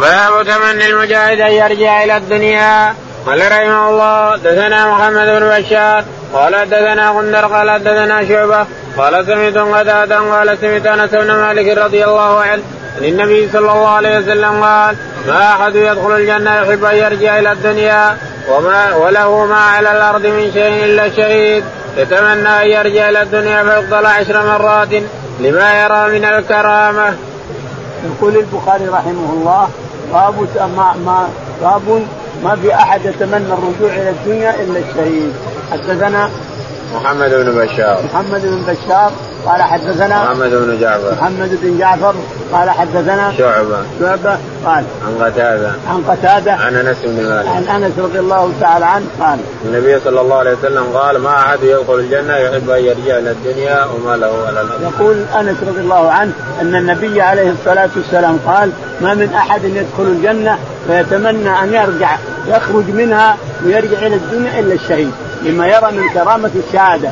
[0.00, 2.94] باب تمني المجاهد أن يرجع إلى الدنيا.
[3.26, 9.56] قال رحمه الله دثنا محمد بن بشار قال دثنا غندر قال دثنا شعبة قال سمعت
[9.56, 12.62] قتادا قال سمعت أنس بن مالك رضي الله عنه
[12.96, 14.96] عن النبي صلى الله عليه وسلم قال
[15.26, 18.16] ما أحد يدخل الجنة يحب أن يرجع إلى الدنيا.
[18.48, 21.64] وما وله ما على الأرض من شيء إلا الشهيد
[21.96, 25.02] يتمنى أن يرجع إلى الدنيا فيقتل عشر مرات
[25.40, 27.14] لما يرى من الكرامة.
[28.04, 29.68] يقول البخاري رحمه الله
[30.12, 30.34] باب
[30.76, 31.28] ما ما
[31.62, 32.06] باب
[32.44, 35.32] ما في أحد يتمنى الرجوع إلى الدنيا إلا الشهيد.
[35.72, 36.30] حدثنا
[36.94, 38.02] محمد بن بشار.
[38.12, 39.12] محمد بن بشار
[39.46, 41.12] قال حدثنا محمد بن جعفر.
[41.12, 42.14] محمد بن جعفر
[42.52, 43.78] قال حدثنا شعبة.
[44.00, 45.72] شعبة قال عن قتادة.
[45.88, 47.48] عن قتادة عن أنس بن مالك.
[47.48, 51.58] عن أنس رضي الله تعالى عنه قال النبي صلى الله عليه وسلم قال ما أحد
[51.62, 56.10] يدخل الجنة يحب أن يرجع إلى الدنيا وما له على الأرض يقول أنس رضي الله
[56.10, 62.16] عنه أن النبي عليه الصلاة والسلام قال ما من أحد يدخل الجنة فيتمنى أن يرجع
[62.48, 65.10] يخرج منها ويرجع إلى الدنيا إلا الشهيد.
[65.44, 67.10] لما يرى من كرامة الشهادة.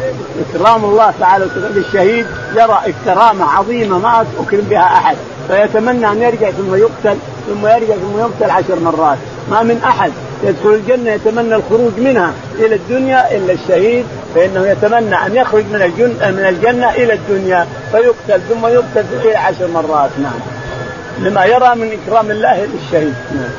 [0.54, 5.16] إكرام الله تعالى للشهيد يرى كرامة عظيمة ما أكرم بها أحد.
[5.48, 7.16] فيتمنى أن يرجع ثم يقتل
[7.48, 9.18] ثم يرجع ثم يقتل عشر مرات.
[9.50, 10.12] ما من أحد
[10.44, 16.30] يدخل الجنة يتمنى الخروج منها إلى الدنيا إلا الشهيد فإنه يتمنى أن يخرج من الجنة
[16.30, 20.10] من الجنة إلى الدنيا فيقتل ثم يقتل إلى عشر مرات.
[20.22, 20.40] نعم.
[21.18, 23.14] لما يرى من إكرام الله للشهيد.
[23.34, 23.50] نعم.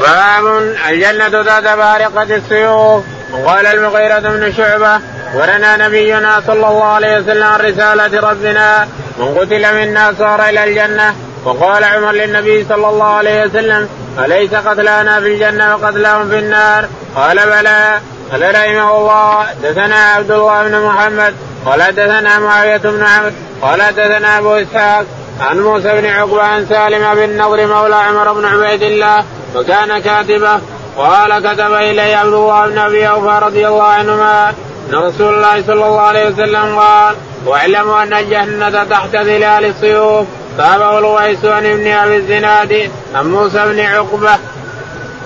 [0.00, 3.04] باب الجنة ذات بارقة السيوف.
[3.32, 5.00] وقال المغيرة بن شعبة
[5.34, 8.88] ورنا نبينا صلى الله عليه وسلم عن رسالة ربنا
[9.18, 11.14] من قتل منا صار إلى الجنة.
[11.44, 13.88] وقال عمر للنبي صلى الله عليه وسلم
[14.18, 18.00] أليس قتلانا في الجنة وقتلاهم في النار؟ قال بلى.
[18.32, 19.46] قال رحمه الله.
[19.62, 21.34] دثنا عبد الله بن محمد.
[21.66, 23.32] قال دثنا معاوية بن عمرو.
[23.62, 25.06] قال دثنا أبو إسحاق
[25.40, 30.60] عن موسى بن عقبة عن سالم بن نضر مولى عمر بن عبيد الله وكان كاتبه
[30.96, 34.48] قال كتب الي عبد الله بن أبي أوفى رضي الله عنهما
[34.90, 37.14] أن رسول الله صلى الله عليه وسلم قال
[37.46, 40.26] واعلموا أن الجنة تحت ظلال السيوف.
[40.58, 44.38] تابعه الويس عن ابن أبي الزناد عن موسى بن عقبة.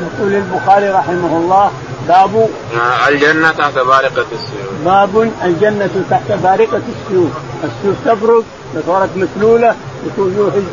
[0.00, 1.70] يقول البخاري رحمه الله
[2.09, 2.48] باب
[3.09, 4.74] الجنة تحت بارقة السيوف.
[4.85, 7.31] باب الجنة تحت بارقة السيوف.
[7.64, 8.44] السيوف تبرق
[8.87, 9.74] صارت مسلولة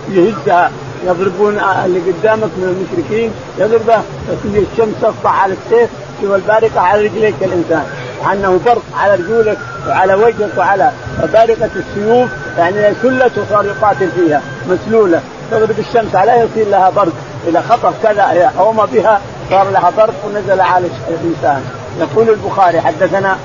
[0.10, 0.71] يهزها
[1.06, 5.90] يضربون اللي قدامك من المشركين يضربه فتجي الشمس تسطع على السيف
[6.24, 7.86] والبارقة على رجليك الإنسان.
[8.32, 10.92] انه برق على رجولك وعلى وجهك وعلى
[11.34, 15.22] بارقة السيوف يعني سلة وصار يقاتل فيها مسلولة.
[15.52, 17.14] تضرب الشمس عليها يصير لها برق.
[17.48, 21.64] إذا خطر كذا حوم بها صار لها برق ونزل على الإنسان.
[22.00, 23.38] يقول البخاري حدثنا.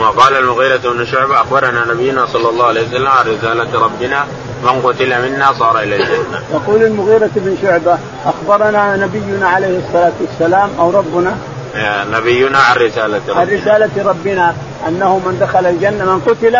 [0.00, 4.24] وقال المغيرة بن شعبة أخبرنا نبينا صلى الله عليه وسلم عن رسالة ربنا
[4.62, 6.40] من قتل منا صار إلى الجنة.
[6.52, 11.36] يقول المغيرة بن شعبة أخبرنا نبينا عليه الصلاة والسلام أو ربنا؟
[12.12, 13.40] نبينا عن رسالة ربنا.
[13.40, 14.54] عن رسالة ربنا
[14.88, 16.58] أنه من دخل الجنة من قتل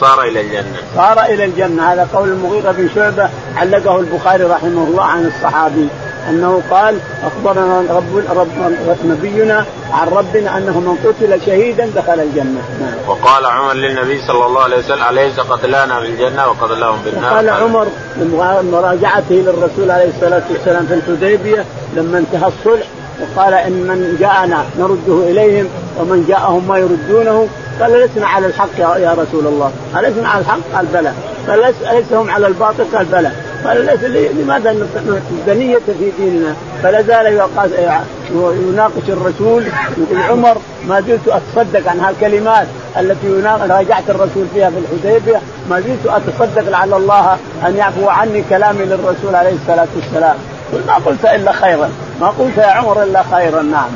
[0.00, 0.76] صار إلى الجنة.
[0.96, 1.92] صار إلى الجنة.
[1.92, 5.88] هذا قول المغيرة بن شعبة علقه البخاري رحمه الله عن الصحابي.
[6.28, 12.60] أنه قال أخبرنا رب, رب, نبينا عن ربنا أنه من قتل شهيدا دخل الجنة.
[12.80, 13.08] نعم.
[13.08, 17.48] وقال عمر للنبي صلى الله عليه وسلم أليس قتلانا في الجنة وقتلاهم في النار؟ قال
[17.48, 17.86] عمر.
[18.72, 21.64] مراجعته للرسول عليه الصلاة والسلام في الحديبية
[21.96, 22.86] لما انتهى الصلح
[23.20, 27.48] وقال إن من جاءنا نرده إليهم ومن جاءهم ما يردونه.
[27.80, 31.12] قال لسنا على الحق يا رسول الله؟ ألسنا على الحق؟ قال بلى.
[31.48, 33.30] قال ليس هم على الباطل؟ قال بلى.
[33.64, 34.70] قال ليس لماذا
[35.30, 36.54] الدنية في ديننا.
[36.82, 37.26] فلا زال
[38.34, 39.64] يناقش الرسول
[39.98, 40.56] يقول عمر
[40.88, 43.28] ما زلت أتصدق عن هالكلمات التي
[43.68, 45.40] راجعت الرسول فيها في الحديبية.
[45.70, 50.36] ما زلت أتصدق لعل الله أن يعفو عني كلامي للرسول عليه الصلاة والسلام.
[50.86, 51.90] ما قلت إلا خيرا.
[52.20, 53.62] ما قلت يا عمر إلا خيرا.
[53.62, 53.90] نعم.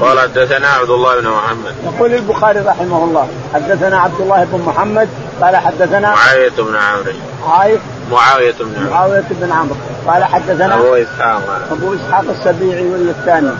[0.00, 1.74] قال حدثنا عبد الله بن محمد.
[1.84, 5.08] يقول البخاري رحمه الله حدثنا عبد الله بن محمد
[5.42, 7.12] قال حدثنا معاوية بن عمرو
[7.46, 7.78] معاوية
[8.10, 8.90] معاوية بن عمرو.
[8.90, 9.74] معاوية بن عمرو.
[10.06, 11.42] قال حدثنا أبو إسحاق.
[11.72, 13.50] أبو إسحاق السبيعي ولا الثاني؟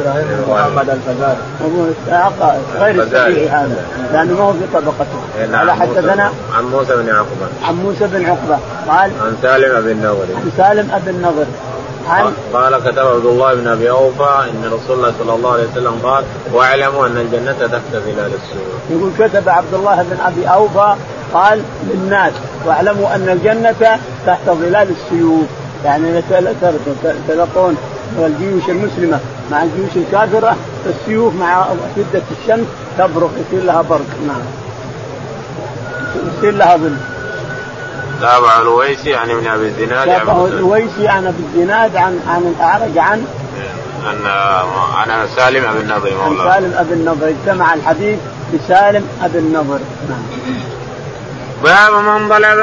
[0.00, 0.26] إبراهيم.
[0.48, 5.20] محمد الفزاري أبو إسحاق غير السبيعي هذا لأنه ما هو في طبقته.
[5.38, 7.48] إيه، قال حدثنا عن موسى بن عقبة.
[7.68, 8.58] عن موسى بن عقبة.
[8.88, 11.46] قال عن سالم بن نضر عن سالم بن نضر
[12.08, 15.94] عن قال كتب عبد الله بن أبي أوفى إن رسول الله صلى الله عليه وسلم
[16.02, 18.80] قال واعلموا أن الجنة تحت ظلال السيوف.
[18.90, 20.94] يقول كتب عبد الله بن أبي أوفى
[21.34, 22.32] قال للناس
[22.66, 25.46] واعلموا أن الجنة تحت ظلال السيوف.
[25.84, 26.22] يعني
[27.28, 27.76] تلقون
[28.18, 29.18] الجيوش المسلمة
[29.50, 32.66] مع الجيوش الكافرة السيوف مع شدة الشمس
[32.98, 34.06] تبرق يصير لها برق.
[34.26, 34.42] نعم.
[36.38, 36.96] يصير لها ظل.
[38.20, 43.24] تابع الويسي عن ابن أبي الزناد تابعه الويسي عن أبي الزناد عن عن الأعرج عن
[44.94, 47.28] عن عن سالم أبي النضر عن سالم أبي النضر.
[47.28, 48.18] اجتمع الحديث
[48.54, 49.78] بسالم أبي النضر.
[50.08, 50.22] نعم.
[51.64, 52.58] باب من طلب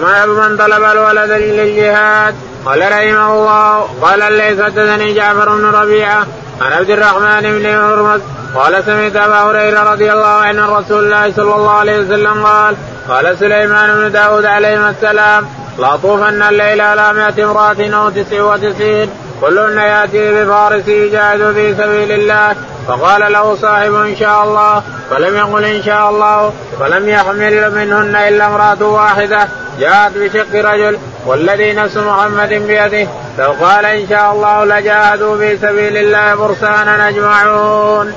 [0.00, 2.34] باب من طلب الولد للجهاد.
[2.64, 6.26] قال رحمه الله قال الليث حدثني جعفر بن ربيعة
[6.60, 8.20] عن عبد الرحمن بن هرمز
[8.54, 12.76] قال سمعت أبا هريرة رضي الله عنه رسول الله صلى الله عليه وسلم قال
[13.08, 15.46] قال سليمان بن داود عليه السلام
[15.78, 19.10] لا طوفن الليل على مائة امرأة أو تسع وتسعين
[19.40, 22.56] كلهن يأتي بفارس يجاهد في سبيل الله
[22.88, 28.46] فقال له صاحب إن شاء الله فلم يقل إن شاء الله فلم يحمل منهن إلا
[28.46, 29.48] امرأة واحدة
[29.80, 33.08] جاءت بشق رجل والذي نفس محمد بيده
[33.38, 38.14] لو قال إن شاء الله لجاهدوا في سبيل الله فرسانا أجمعون.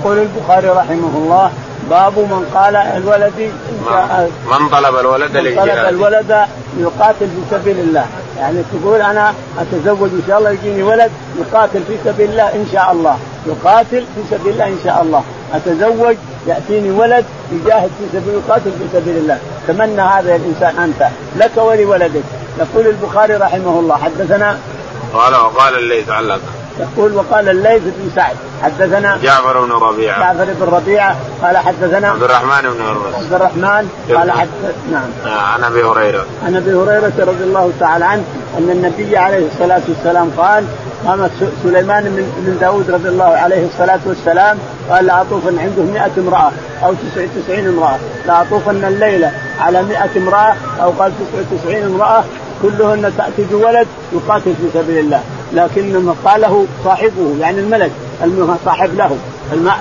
[0.00, 1.50] يقول البخاري رحمه الله
[1.90, 3.52] باب من قال الولد
[4.50, 6.46] من طلب الولد للجهاد طلب الولد
[6.78, 8.06] يقاتل في سبيل الله.
[8.38, 12.92] يعني تقول أنا أتزوج إن شاء الله يجيني ولد يقاتل في سبيل الله إن شاء
[12.92, 13.18] الله.
[13.46, 15.22] يقاتل في سبيل الله إن شاء الله.
[15.54, 19.38] أتزوج يأتيني ولد يجاهد في سبيل يقاتل في سبيل الله.
[19.68, 21.08] تمنى هذا الانسان أنت.
[21.36, 22.24] لك ولولدك.
[22.58, 23.96] يقول البخاري رحمه الله.
[23.96, 24.58] حدثنا
[25.14, 26.40] قال وقال الليث علق.
[26.80, 30.20] يقول وقال الليث بن سعد حدثنا جعفر بن ربيعة.
[30.20, 35.10] جعفر بن ربيعة قال حدثنا عبد الرحمن بن هرمز عبد الرحمن قال حدث نعم.
[35.26, 36.24] آه، عن أبي هريرة.
[36.46, 38.24] عن أبي هريرة رضي الله تعالى عنه
[38.58, 40.64] أن النبي عليه الصلاة والسلام قال
[41.06, 41.30] قام
[41.62, 44.58] سليمان من داود رضي الله عليه الصلاة والسلام
[44.90, 46.52] قال لأطوفن عنده مئة امرأة
[46.84, 52.24] أو تسعة وتسعين امرأة لأطوفن الليلة على مئة امرأة أو قال تسعة وتسعين امرأة
[52.62, 55.20] كلهن تأتي بولد يقاتل في سبيل الله.
[55.52, 57.90] لكن قاله صاحبه يعني الملك
[58.64, 59.16] صاحب له.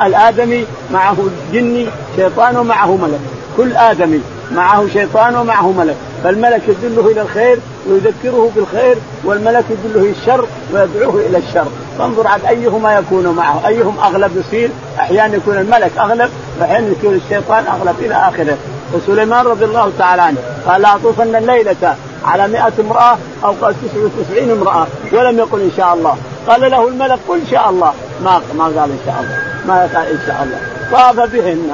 [0.06, 1.18] الآدمي معه
[1.54, 3.20] جني شيطان ومعه ملك.
[3.58, 5.96] كل آدمي معه شيطان ومعه ملك.
[6.24, 11.68] فالملك يدله إلى الخير ويذكره بالخير والملك يدله إلى الشر ويدعوه إلى الشر.
[12.00, 13.68] فانظر عاد أيهما يكون معه.
[13.68, 18.58] أيهم أغلب يصير؟ أحيانا يكون الملك أغلب وأحيانا يكون الشيطان أغلب إلى آخره.
[18.94, 21.96] وسليمان رضي الله تعالى عنه قال أطوفن الليلة
[22.28, 26.18] على مئة امرأة أو قال تسعة وتسعين امرأة ولم يقل إن شاء الله.
[26.48, 27.94] قال له الملك قل إن شاء الله.
[28.24, 29.38] ما ما قال إن شاء الله.
[29.68, 30.60] ما قال إن شاء الله.
[30.92, 31.70] طاف بهن.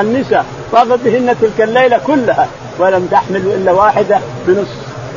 [0.00, 0.44] النساء.
[0.72, 2.48] طاف بهن تلك الليلة كلها.
[2.78, 4.68] ولم تحمل إلا واحدة بنص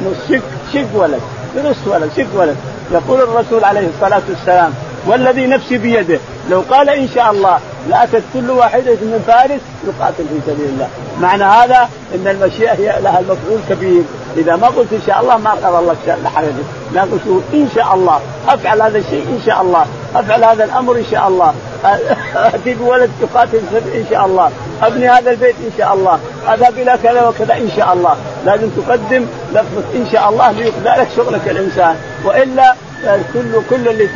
[0.06, 0.41] نص شق
[0.73, 1.21] شق ولد.
[1.56, 2.56] بنص ولد شق ولد.
[2.91, 4.73] يقول الرسول عليه الصلاة والسلام
[5.08, 6.19] والذي نفسي بيده.
[6.49, 10.88] لو قال إن شاء الله لأتت كل واحدة من فارس يقاتل في سبيل الله.
[11.21, 14.04] معنى هذا إن المشيئة هي لها المفعول كبير.
[14.38, 18.19] اذا ما قلت ان شاء الله ما قضى الله لحاجتك لا قلت ان شاء الله
[18.48, 21.54] افعل هذا الشيء ان شاء الله افعل هذا الامر ان شاء الله
[22.36, 23.62] اتي بولد يقاتل
[23.95, 24.52] ان شاء الله
[24.84, 26.19] ابني هذا البيت ان شاء الله
[26.54, 31.08] اذهب إلى كذا وكذا ان شاء الله لازم تقدم لفظه ان شاء الله ليقضى لك
[31.15, 31.95] شغلك الانسان
[32.26, 32.76] والا
[33.34, 34.10] كل كل اللي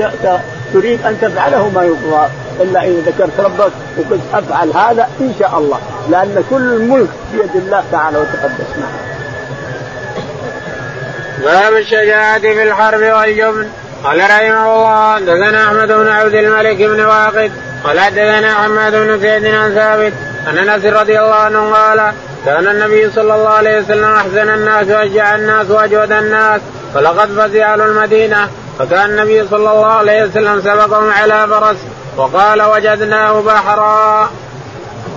[0.73, 2.27] تريد ان تفعله ما يقضى
[2.59, 5.79] الا اذا ذكرت ربك وقلت افعل هذا ان شاء الله
[6.09, 9.08] لأن كل الملك بيد الله تعالى وتقدس نعم.
[11.39, 13.69] باب الشجاعة في الحرب والجبن.
[14.03, 17.51] قال رحمه الله حدثنا أحمد بن عبد الملك بن واقد.
[17.83, 20.13] قال حدثنا حماد بن زيد عن ثابت
[20.47, 22.13] ان أنس رضي الله عنه قال
[22.45, 26.61] كان النبي صلى الله عليه وسلم أحسن الناس وأشجع الناس وأجود الناس
[26.93, 28.47] فلقد فزع أهل المدينة.
[28.79, 31.77] فكان النبي صلى الله عليه وسلم سبقهم على فرس
[32.17, 34.29] وقال وجدناه بحرا.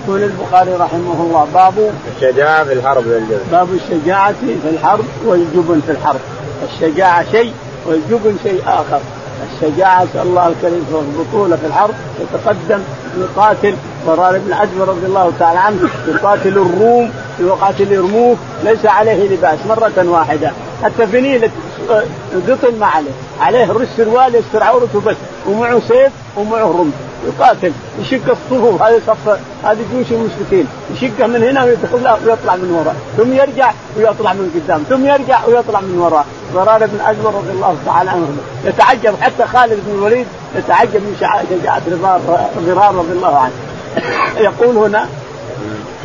[0.05, 3.41] يقول البخاري رحمه الله باب الشجاعة في الحرب والجبن.
[3.53, 6.21] باب الشجاعة في الحرب والجبن في الحرب.
[6.73, 7.53] الشجاعة شيء
[7.87, 9.01] والجبن شيء آخر.
[9.53, 12.83] الشجاعة الله الكريم في البطولة في الحرب يتقدم
[13.19, 13.75] يقاتل
[14.07, 15.79] ضرار بن عزم رضي الله تعالى عنه
[16.09, 20.53] يقاتل الروم يقاتل الرموك ليس عليه لباس مرة واحدة.
[20.83, 21.51] حتى فنيلة
[22.49, 23.11] قطن ما عليه.
[23.41, 25.17] عليه رش سروال يستر عورته بس
[25.47, 26.95] ومعه سيف ومعه رمح
[27.27, 28.83] يقاتل يشق الصفوف.
[28.83, 29.29] هذه صف
[29.65, 30.67] هذه جيوش المشركين.
[30.95, 32.97] يشقه من هنا ويطلع من وراء.
[33.17, 34.83] ثم يرجع ويطلع من قدام.
[34.89, 36.27] ثم يرجع ويطلع من وراء.
[36.55, 38.37] ضرار بن ازور رضي الله تعالى عنه.
[38.65, 41.17] يتعجب حتى خالد بن الوليد يتعجب من
[41.51, 41.83] شجاعة
[42.67, 43.53] ضرار رضي الله عنه.
[44.49, 45.09] يقول هنا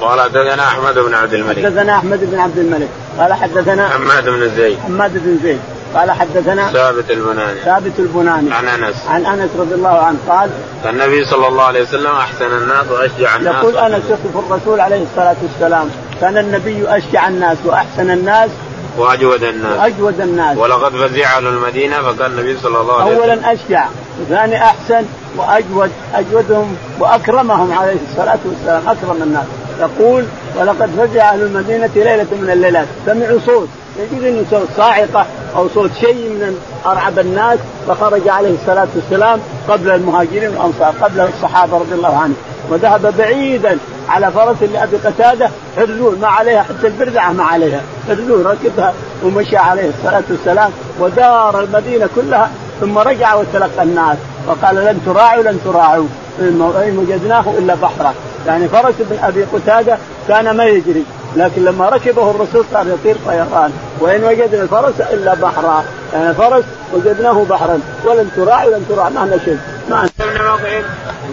[0.01, 1.65] قال حدثنا أحمد بن عبد الملك.
[1.65, 2.89] حدثنا أحمد بن عبد الملك.
[3.19, 4.77] قال حدثنا حماد بن زيد.
[4.85, 5.59] حماد بن زيد.
[5.95, 7.59] قال حدثنا ثابت البناني.
[7.59, 8.53] ثابت البناني.
[8.53, 8.95] عن أنس.
[9.09, 10.49] عن أنس رضي الله عنه قال
[10.85, 15.35] النبي صلى الله عليه وسلم أحسن الناس وأشجع الناس يقول أنس يصف الرسول عليه الصلاة
[15.43, 15.89] والسلام.
[16.21, 18.49] كان النبي أشجع الناس وأحسن الناس
[18.97, 19.79] وأجود الناس.
[19.79, 20.57] وأجود الناس.
[20.57, 23.29] ولقد فزع أهل المدينة فكان النبي صلى الله عليه وسلم.
[23.29, 23.85] اولا أشجع
[24.21, 25.05] وثاني أحسن
[25.37, 29.45] وأجود أجودهم وأكرمهم عليه الصلاة والسلام أكرم الناس.
[29.79, 30.25] يقول
[30.59, 32.87] ولقد فزع أهل المدينة ليلة من الليلات.
[33.05, 33.67] سمعوا صوت.
[33.99, 37.59] يجوز انه صوت صاعقة أو صوت شيء من أرعب الناس.
[37.87, 42.35] فخرج عليه الصلاة والسلام قبل المهاجرين والأنصار قبل الصحابة رضي الله عنهم.
[42.69, 43.77] وذهب بعيدا
[44.09, 45.49] على فرس لأبي قتادة.
[45.77, 47.81] حرزون ما عليها حتى البرزعة ما عليها.
[48.07, 52.49] حرزون ركبها ومشى عليه الصلاة والسلام ودار المدينة كلها.
[52.81, 54.17] ثم رجع وتلقى الناس.
[54.47, 56.07] وقال لن تراعوا لن تراعوا.
[56.39, 58.13] إن وجدناه إلا بحرا
[58.47, 61.05] يعني فرس بن أبي قتادة كان ما يجري
[61.35, 65.83] لكن لما ركبه الرسول صار يطير طيران وإن وجدنا الفرس إلا بحرا
[66.13, 70.83] يعني فرس وجدناه بحرا ولن تراع ولن تراع معنا شيء ما مطعم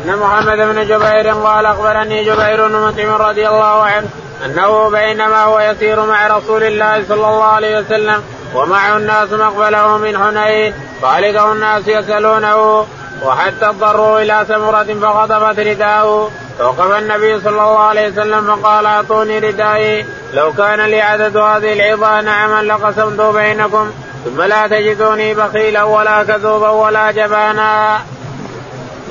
[0.06, 4.06] إن محمد بن جبير قال أخبرني جبير بن مطعم رضي الله عنه
[4.44, 8.22] أنه بينما هو يسير مع رسول الله صلى الله عليه وسلم
[8.54, 12.86] ومعه الناس مقبله من حنين فالقه الناس يسألونه
[13.24, 20.04] وحتى اضطروا إلى سمرة فغضبت رداءه فوقف النبي صلى الله عليه وسلم فقال أعطوني ردائي.
[20.34, 23.90] لو كان لي عدد هذه العظى نعما لقسمت بينكم.
[24.24, 28.00] ثم لا تجدوني بخيلا ولا كذوبا ولا جبانا.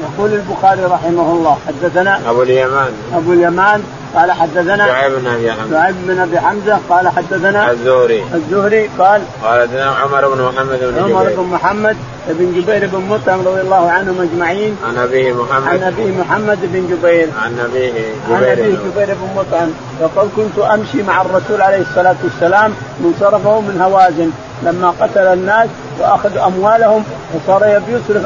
[0.04, 2.94] يقول البخاري رحمه الله حدثنا أبو اليمان.
[3.14, 3.84] أبو اليمان
[4.16, 5.72] قال حدثنا شعيب بن أبي حمزة.
[5.72, 8.24] شعيب بن أبي حمزة قال حدثنا الزهري.
[8.34, 11.18] الزهري قال قال عمر بن محمد بن جبير.
[11.18, 11.98] عمر بن محمد
[12.28, 14.78] بن جبير بن مطعم رضي الله عنهم أجمعين.
[14.88, 15.68] عن أبيه محمد.
[15.68, 17.28] عن أبيه محمد بن جبير.
[17.44, 19.70] عن أبيه جبير عن ابيه جبير بن مطعم.
[20.02, 24.30] يقول كنت أمشي مع الرسول عليه الصلاة والسلام منصرفه من هوازن
[24.64, 28.24] لما قتل الناس واخذوا أموالهم وصار يصرف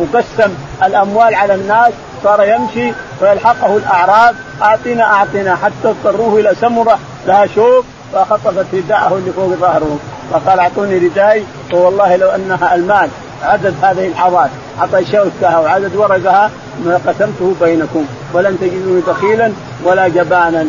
[0.00, 0.52] مقسم
[0.84, 1.92] الأموال على الناس
[2.24, 9.32] صار يمشي فيلحقه الأعراب اعطنا اعطنا حتى اضطروه إلى سمرة لها شوك فخطفت رداءه اللي
[9.32, 9.98] فوق ظهره.
[10.32, 13.08] فقال أعطوني ردائي فوالله لو أنها المال.
[13.42, 16.50] عدد هذه الحظات اعطى شوكها وعدد ورقها
[16.84, 18.06] ما قسمته بينكم.
[18.32, 19.52] ولن تجدوني بخيلا
[19.84, 20.66] ولا جبانا.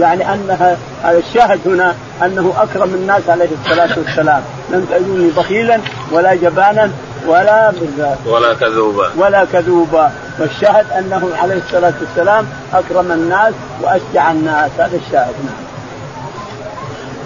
[0.00, 4.42] يعني أنها الشاهد هنا أنه أكرم الناس عليه الصلاة والسلام.
[4.70, 5.80] لم تجدوني بخيلا
[6.12, 6.90] ولا جبانا
[7.26, 7.72] ولا
[8.26, 9.10] ولا كذوبا.
[9.16, 10.12] ولا كذوبا.
[10.38, 14.70] والشاهد أنه عليه الصلاة والسلام أكرم الناس وأشجع الناس.
[14.78, 15.34] هذا الشاهد.
[15.44, 15.68] نعم.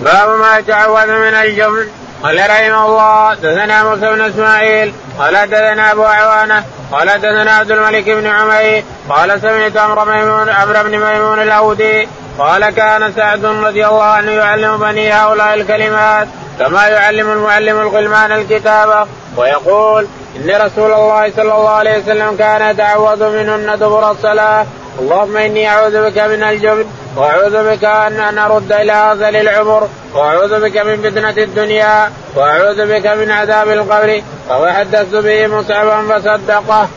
[0.05, 1.88] باب ما يتعوذ من الجبن.
[2.22, 8.11] قال رحمه الله دثنا موسى بن إسماعيل قال دثنا أبو عوانة قال دثنا عبد الملك
[8.11, 14.05] بن عمير قال سمعت أمر ميمون أمر بن ميمون الأودي قال كان سعد رضي الله
[14.05, 16.28] عنه يعلم بني هؤلاء الكلمات.
[16.59, 23.29] كما يعلم المعلم الغلمان الكتابه ويقول إن رسول الله صلى الله عليه وسلم كان يتعوذ
[23.29, 24.67] منهن دبر الصلاة
[24.99, 26.87] اللهم إني أعوذ بك من الجبن
[27.17, 33.07] وأعوذ بك ان أن أرد إلى ارذل العمر وأعوذ بك من فتنة الدنيا وأعوذ بك
[33.07, 36.88] من عذاب القبر فحدثت به مصعبا فصدقه.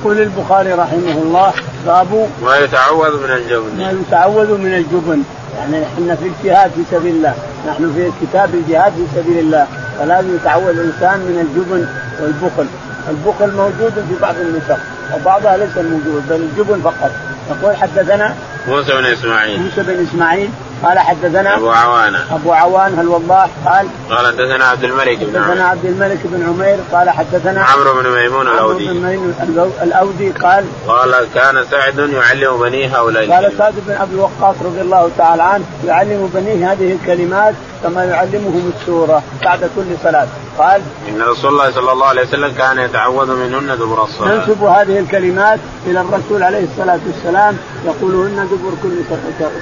[0.00, 1.52] يقول البخاري رحمه الله
[1.86, 3.78] باب ما يتعوذ من الجبن.
[3.78, 5.22] ما يتعوذ من الجبن.
[5.58, 7.34] يعني إحنا في الجهاد في سبيل الله.
[7.68, 9.66] نحن في كتاب الجهاد في سبيل الله.
[9.98, 11.86] فلازم يتعوذ الإنسان من الجبن
[12.20, 12.66] والبخل.
[13.10, 14.78] البخل موجود في بعض النسخ
[15.14, 17.10] وبعضها ليس موجود بل الجبن فقط.
[17.50, 18.34] يقول حدثنا
[18.68, 19.62] موسى بن إسماعيل.
[19.62, 20.50] موسى بن إسماعيل
[20.84, 22.34] قال حدثنا أبو عوانة.
[22.34, 27.10] أبو عوان الوضاح قال قال حدثنا عبد الملك بن حدثنا عبد الملك بن عمير قال
[27.10, 28.88] حدثنا عمرو بن ميمون الأودي.
[28.88, 29.34] عمرو بن ميمون
[29.82, 35.10] الأودي قال قال كان سعد يعلم بنيه هؤلاء قال سعد بن أبي وقاص رضي الله
[35.18, 40.28] تعالى عنه يعلم بنيه هذه الكلمات كما يعلمهم السوره بعد كل صلاة.
[40.58, 44.34] قال إن رسول الله صلى الله عليه وسلم كان يتعوذ منهن دبر الصلاة.
[44.34, 48.96] ننسب هذه الكلمات إلى الرسول عليه الصلاة والسلام يقولهن دبر كل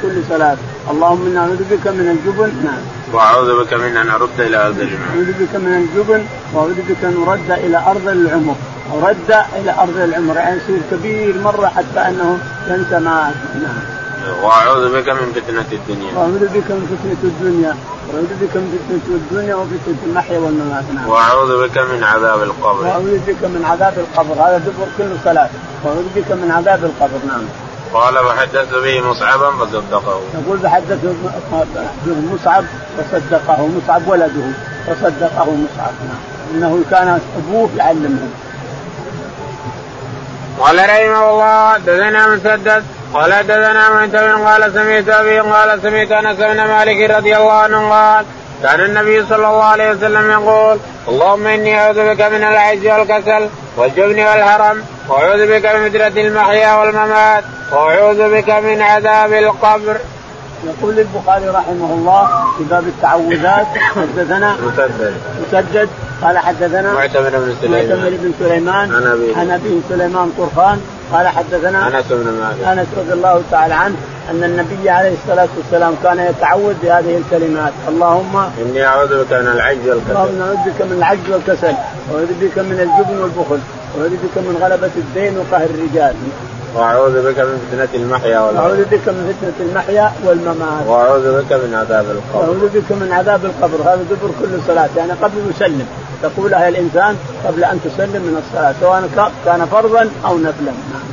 [0.02, 0.56] كل صلاة.
[0.90, 2.50] اللهم إنا نعوذ بك من الجبن.
[2.64, 2.82] نعم.
[3.12, 5.06] وأعوذ بك من أن أرد إلى أرض العمر.
[5.10, 8.54] اعوذ بك من الجبن وأعوذ بك أن ارد إلى أرض العمر.
[9.02, 10.36] رد إلى أرض العمر.
[10.36, 13.30] يعني يصير كبير مرة حتى أنه ينسى ما
[13.62, 13.80] نعم.
[14.42, 16.12] وأعوذ بك من فتنة الدنيا.
[16.16, 17.76] وأعوذ بك من فتنة الدنيا.
[18.08, 20.84] وأعوذ بك من فتنة الدنيا وفتنه المحيا والممات.
[20.94, 21.08] نعم.
[21.08, 22.86] وأعوذ بك من عذاب القبر.
[22.86, 24.34] وأعوذ بك من عذاب القبر.
[24.34, 25.48] هذا دبر كل صلاة.
[25.84, 27.18] وأعوذ بك من عذاب القبر.
[27.26, 27.44] نعم.
[27.94, 30.20] قال فحدثت به مصعبا فصدقه.
[30.34, 31.04] يقول فحدث
[32.06, 32.64] مصعب
[32.98, 33.68] فصدقه.
[33.76, 34.46] مصعب ولده.
[34.86, 35.94] فصدقه مصعب.
[36.08, 36.22] نعم.
[36.54, 38.28] إنه كان أبوه يعلمه.
[40.60, 42.84] قال رحمه الله دثنا مسدد
[43.16, 48.24] قال دثنا معتمر قال سمعت أبي قال سمعت أنس بن مالك رضي الله عنه قال
[48.62, 54.20] كان النبي صلى الله عليه وسلم يقول اللهم إني أعوذ بك من العجز والكسل والجبن
[54.20, 59.96] والهرم وأعوذ بك من فتنة المحيا والممات وأعوذ بك من عذاب القبر.
[60.64, 62.28] يقول البخاري رحمه الله
[62.58, 65.14] في باب التعوذات حدثنا مسدد.
[65.46, 65.88] مسدد.
[66.22, 67.88] قال حدثنا معتمر بن سليمان.
[67.88, 68.94] معتمر بن سليمان.
[68.94, 70.80] عن ابي عن ابي سليمان طرخان
[71.12, 72.78] قال حدثنا أنس بن مالك.
[72.78, 73.96] أنس رضي الله تعالى عنه
[74.30, 77.72] أن النبي عليه الصلاة والسلام كان يتعوذ بهذه الكلمات.
[77.88, 80.10] اللهم إني أعوذ بك من العجز والكسل.
[80.10, 81.74] اللهم نعوذ بك من العجز والكسل.
[82.10, 83.60] واعوذ بك من الجبن والبخل.
[83.94, 86.14] واعوذ بك من غلبة الدين وقهر الرجال.
[86.76, 88.64] وأعوذ بك من فتنة المحيا والممات.
[88.64, 90.86] أعوذ بك من فتنة المحيا والممات.
[90.86, 92.40] وأعوذ بك من عذاب القبر.
[92.40, 93.82] واعوذ بك من عذاب القبر.
[93.82, 94.88] هذا دبر كل صلاة.
[94.96, 95.86] يعني قبل يسلم.
[96.22, 97.16] تقولها الإنسان
[97.46, 100.72] قبل أن تسلم من الصلاة سواء كان فرضا أو نفلا.
[100.92, 101.06] نعم.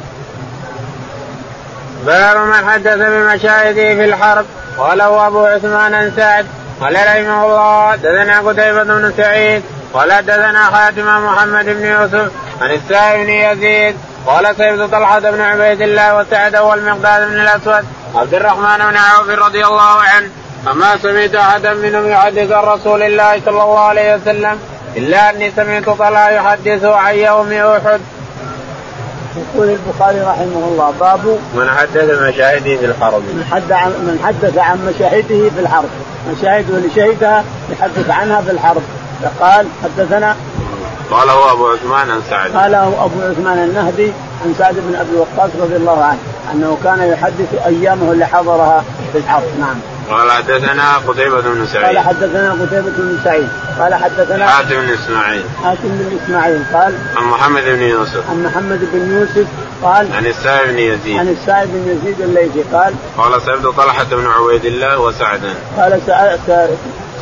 [2.06, 4.46] باب من حدث بمشاهده في الحرب.
[4.78, 6.46] قاله أبو عثمان سعد.
[6.82, 9.64] قال رحمه الله دثنا قتيبة بن سعيد.
[9.94, 13.96] قال دثنا خاتم محمد بن يوسف عن السائب بن يزيد.
[14.28, 19.66] قال سيد طلحة بن عبيد الله وسعد والمقداد بن الأسود عبد الرحمن بن عوف رضي
[19.66, 20.30] الله عنه
[20.66, 24.60] فما سمعت أحدا منهم يحدث عن رسول الله صلى الله عليه وسلم
[24.98, 28.02] إلا أني سمعت طلحة يحدث عن يوم أحد.
[29.38, 33.22] يقول البخاري رحمه الله باب من حدث مشاهده في الحرب.
[33.22, 35.90] من حد عن من حدث عن مشاهده في الحرب
[36.32, 38.84] مشاهده اللي شهدها يحدث عنها في الحرب
[39.24, 40.36] فقال حدثنا
[41.14, 44.14] قال هو أبو عثمان عن سعد قال أبو عثمان النهدي
[44.46, 46.20] عن سعد بن أبي وقاص رضي الله عنه
[46.54, 49.44] أنه كان يحدث أيامه اللي حضرها في الحرب.
[49.60, 49.76] نعم.
[50.10, 51.86] قال حدثنا قتيبة بن سعيد.
[51.86, 53.48] قال حدثنا قتيبة بن سعيد.
[53.80, 55.44] قال حدثنا حاتم بن إسماعيل.
[55.64, 58.30] حاتم بن إسماعيل قال عن محمد بن يوسف.
[58.30, 59.48] عن محمد بن يوسف
[59.84, 61.20] قال عن السائب بن يزيد.
[61.20, 66.00] عن السائب بن يزيد الليثي قال قال سعد طلحة بن عبيد الله وسعدا قال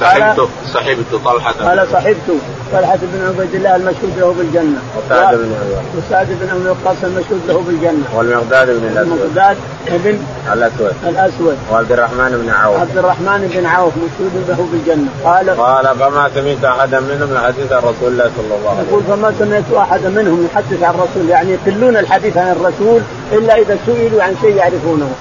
[0.02, 2.28] صحبت صحبت طلحة قال صحبت
[2.74, 4.80] طلحة بن عبيد الله المشهود له بالجنة.
[4.98, 5.56] وسعد بن
[5.98, 8.06] وسعد بن ابي وقاص المشهود له بالجنة.
[8.16, 8.98] والمقداد بن الأسود.
[8.98, 10.20] المقداد بن
[10.54, 10.94] الأسود.
[11.08, 11.58] الأسود.
[11.72, 12.80] وعبد الرحمن بن عوف.
[12.80, 15.10] عبد الرحمن بن عوف مشهود له بالجنة.
[15.24, 19.04] قال قال فما سمعت أحدا منهم يحدث عن رسول الله صلى الله عليه وسلم يقول
[19.04, 24.24] فما سمعت أحدا منهم يحدث عن الرسول يعني يقلون الحديث عن الرسول إلا إذا سئلوا
[24.24, 25.12] عن شيء يعرفونه.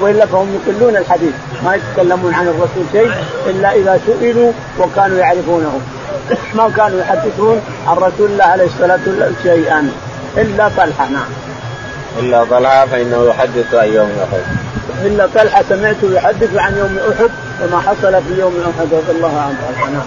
[0.00, 1.32] وإلا فهم يقلون الحديث.
[1.64, 3.12] ما يتكلمون عن الرسول شيء
[3.46, 5.80] إلا إذا سئلوا وكانوا يعرفونه
[6.54, 9.90] ما كانوا يحدثون عن رسول الله عليه الصلاة والسلام شيئا
[10.36, 11.28] إلا طلحة نعم.
[12.18, 14.42] إلا طلحة فإنه يحدث عن يوم أحد.
[15.06, 17.30] إلا طلحة سمعته يحدث عن يوم أحد
[17.62, 20.02] وما حصل في يوم أحد رضي الله عنه نعم.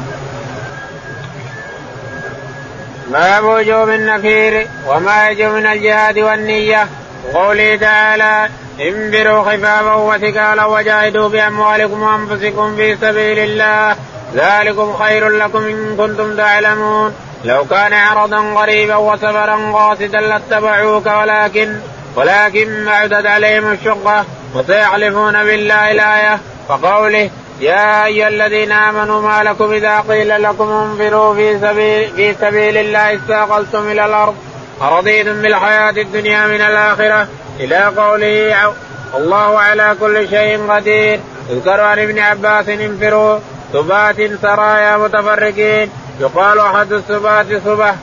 [3.11, 6.87] باب وجوب النفير وما يجب من الجهاد والنية
[7.25, 8.49] وقوله تعالى
[8.81, 13.95] انبروا خفافا وثقالا وجاهدوا بأموالكم وأنفسكم في سبيل الله.
[14.35, 17.15] ذلكم خير لكم إن كنتم تعلمون.
[17.43, 21.75] لو كان عرضا قريبا وسفرا قاصدا لاتبعوك ولكن
[22.15, 24.25] ولكن بعدت عليهم الشقة.
[24.55, 26.39] وسيحلفون بالله الآية.
[26.69, 32.77] وقوله يا أيها الذين آمنوا ما لكم إذا قيل لكم انفروا في سبيل في سبيل
[32.77, 34.35] الله استاقلتم إلى الأرض.
[34.81, 37.27] أرضيتم بالحياة الدنيا من الآخرة
[37.59, 38.73] إلى قوله
[39.15, 41.19] الله على كل شيء قدير.
[41.49, 43.39] يذكر عن ابن عباس انفروا.
[43.73, 45.89] سبات سرايا متفرقين.
[46.19, 47.95] يقال أحد السبات صبح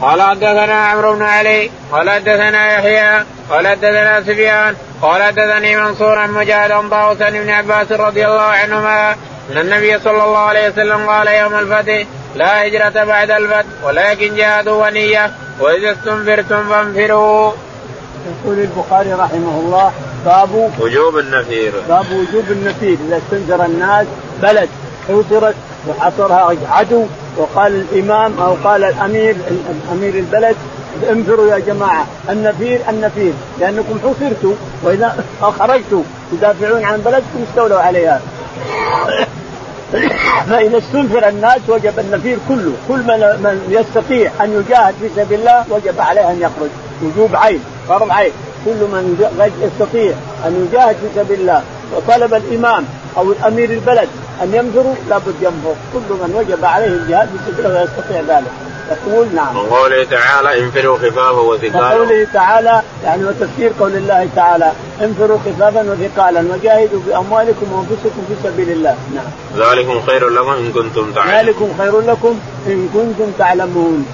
[0.00, 1.70] قال حدثنا عمرو بن علي.
[1.92, 3.24] قال حدثنا يحيى.
[3.50, 4.74] قال حدثنا سفيان.
[5.02, 6.72] قال حدثني منصور عن مجاهد
[7.22, 9.16] عن ابن عباس رضي الله عنهما.
[9.52, 14.68] إن النبي صلى الله عليه وسلم قال يوم الفتح لا هجرة بعد الفتح ولكن جهاد
[14.68, 15.30] ونية.
[15.60, 17.52] وإذا استنفرتم فانفروا.
[18.44, 19.92] يقول البخاري رحمه الله
[20.24, 21.72] باب وجوب النفير.
[21.88, 22.98] باب وجوب النفير.
[23.08, 24.06] إذا استنفر الناس
[24.42, 24.68] بلد
[25.08, 25.54] حوصرت
[25.88, 29.36] وحصرها عدو وقال الإمام أو قال الأمير
[29.92, 30.56] امير البلد
[31.10, 32.06] انفروا يا جماعة.
[32.30, 33.32] النفير النفير.
[33.60, 38.20] لأنكم حصرتوا وإذا خرجتوا تدافعون عن بلدكم استولوا عليها.
[40.48, 42.72] فاذا استنفر الناس وجب النفير كله.
[42.88, 46.70] كل من, من يستطيع أن يجاهد في سبيل الله وجب عليه أن يخرج.
[47.02, 48.32] وجوب عين فرض عين.
[48.64, 49.26] كل من
[49.62, 50.14] يستطيع
[50.46, 51.62] أن يجاهد في سبيل الله
[51.96, 52.84] وطلب الإمام
[53.16, 54.08] أو الأمير البلد
[54.42, 55.74] أن ينفروا لابد ينفر.
[55.92, 58.67] كل من وجب عليه الجهاد في سبيل الله ويستطيع ذلك.
[58.90, 59.56] يقول نعم.
[59.56, 61.94] وقوله تعالى انفروا خفافا وثقالا.
[61.94, 64.72] وقوله تعالى يعني وتفسير قول الله تعالى
[65.02, 69.30] انفروا خفافا وثقالا وجاهدوا باموالكم وأنفسكم في سبيل الله، نعم.
[69.56, 71.38] ذلكم خير لكم إن كنتم تعلمون.
[71.38, 74.06] ذلكم خير لكم إن كنتم تعلمون.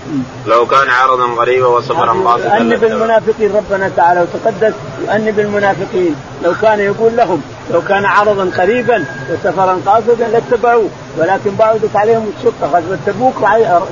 [0.47, 2.57] لو كان عرضا قريبا وسفرا قاصدا.
[2.57, 9.05] يؤنب المنافقين ربنا تعالى وتقدس يؤنب المنافقين لو كان يقول لهم لو كان عرضا قريبا
[9.31, 10.89] وسفرا قاصدا لاتبعوه
[11.19, 13.35] ولكن بعدت عليهم الشقة غزوة تبوك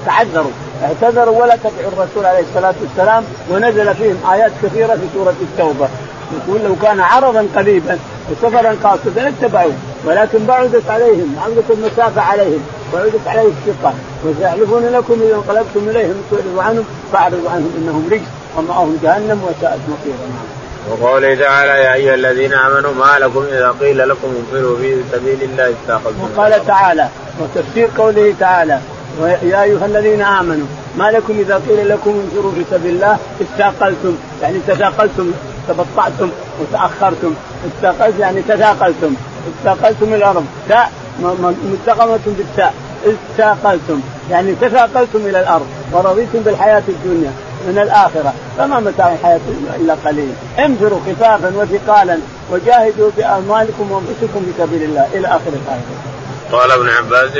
[0.06, 0.50] تعذروا
[0.82, 5.88] اعتذروا ولا تبعوا الرسول عليه الصلاة والسلام ونزل فيهم آيات كثيرة في سورة التوبة.
[6.32, 7.98] يقول لو كان عرضا قريبا
[8.30, 12.62] وسفرا قاصدا اتبعوه ولكن بعدت عليهم بعدت المسافة عليهم
[12.94, 13.94] بعدت عليهم الشقة.
[14.24, 20.61] وسيحلفون لكم إذا انقلبتم إليهم تعرضوا عنهم فأعرضوا عنهم إنهم رجس ومأهم جهنم وساءت مصيرا
[20.91, 25.74] وقوله تعالى يا أيها الذين آمنوا ما لكم إذا قيل لكم انفروا في سبيل الله
[25.83, 27.09] استاخذتم وقال تعالى
[27.41, 28.78] وتفسير قوله تعالى
[29.43, 30.66] يا أيها الذين آمنوا
[30.99, 35.33] ما لكم إذا قيل لكم انفروا في سبيل الله استاقلتم يعني تثاقلتم
[35.68, 36.30] تبطعتم
[36.61, 37.35] وتأخرتم
[37.68, 39.14] استاقلتم يعني تثاقلتم
[39.59, 40.91] استاقلتم الأرض تاء
[41.64, 42.74] ملتقمه بالتاء
[43.07, 47.30] استاقلتم يعني تثاقلتم إلى الأرض ورضيتم بالحياة الدنيا.
[47.68, 48.34] من الآخرة.
[48.58, 49.40] فما متاع الحياة
[49.80, 50.32] إلا قليل.
[50.58, 52.18] انفروا خفافا وثقالا
[52.52, 55.06] وجاهدوا بأموالكم وأنفسكم في سبيل الله.
[55.14, 56.21] إلى آخر الآية.
[56.53, 57.30] قال ابن عباس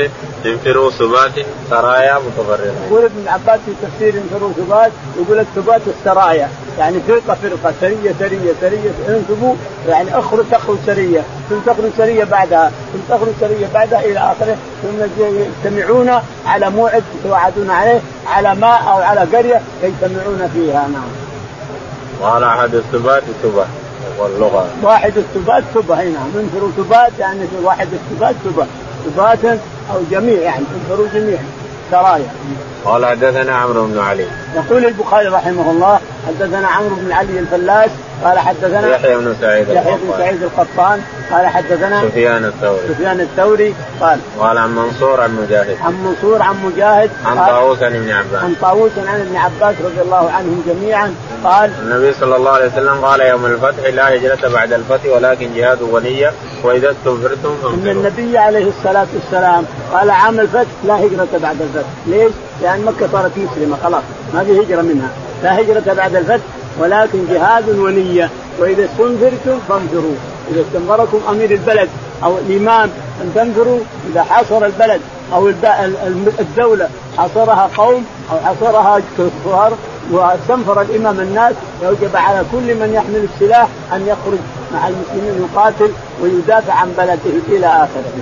[0.45, 2.73] انفروا ثبات سرايا متفرقة.
[2.87, 6.49] يقول ابن عباس في تفسير انفروا ثبات يقول الثبات السرايا
[6.79, 9.55] يعني فرقة فرقة سرية سرية سرية انفروا
[9.87, 15.23] يعني اخرج تخرج سرية ثم تخرج سرية بعدها ثم تخرج سرية بعدها إلى آخره ثم
[15.23, 21.09] يجتمعون على موعد يتوعدون عليه على ماء أو على قرية يجتمعون فيها نعم.
[22.21, 23.67] قال أحد الثبات ثبات
[24.19, 28.65] واللغة واحد الثبات ثبة اي نعم انفروا ثبات يعني واحد الثبات ثبة
[29.05, 29.59] ثباتا
[29.93, 31.43] أو جميع يعني انفروا جميعا
[31.91, 32.27] سرايا
[32.85, 34.27] قال حدثنا عمرو بن علي.
[34.55, 37.89] يقول البخاري رحمه الله حدثنا عمرو بن علي الفلاس
[38.23, 41.01] قال حدثنا يحيى بن سعيد يحيى بن سعيد القطان
[41.31, 42.87] قال حدثنا سفيان الثوري.
[42.87, 45.77] سفيان الثوري قال قال عن منصور عن مجاهد.
[45.85, 48.43] عن منصور عن مجاهد عن طاووس عن ابن عباس.
[48.43, 51.15] عن طاووس عن ابن عباس رضي الله عنهم جميعا.
[51.43, 55.81] قال النبي صلى الله عليه وسلم قال يوم الفتح لا هجرة بعد الفتح ولكن جهاد
[55.81, 56.33] ونية
[56.63, 61.89] وإذا استنفرتم إن النبي عليه الصلاة والسلام قال عام الفتح لا هجرة بعد الفتح.
[62.07, 62.31] ليش؟
[62.61, 64.03] لأن مكة صارت مسلمة خلاص.
[64.33, 65.09] ما في هجرة منها.
[65.43, 66.43] لا هجرة بعد الفتح
[66.79, 68.29] ولكن جهاد ونية.
[68.59, 70.15] وإذا استنفرتم فانفروا.
[70.51, 71.89] إذا استنفركم أمير البلد
[72.23, 72.89] أو الإمام
[73.21, 73.79] أن تنفروا.
[74.11, 75.01] إذا حاصر البلد
[75.33, 75.47] أو
[76.39, 79.73] الدولة حصرها قوم أو حصرها كفار
[80.11, 84.39] واستنفر الإمام الناس وجب على كل من يحمل السلاح أن يخرج
[84.73, 85.91] مع المسلمين يقاتل
[86.21, 88.13] ويدافع عن بلده إلى آخره.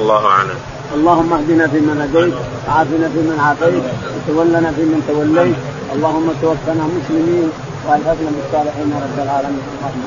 [0.00, 0.58] الله أعلم.
[0.94, 2.34] اللهم اهدنا فيمن هديت
[2.68, 3.82] وعافنا فيمن عافيت
[4.14, 5.56] وتولنا فيمن توليت.
[5.94, 7.50] اللهم توفنا مسلمين
[7.86, 9.62] وألحقنا بالصالحين رب العالمين.
[9.78, 10.02] اللهم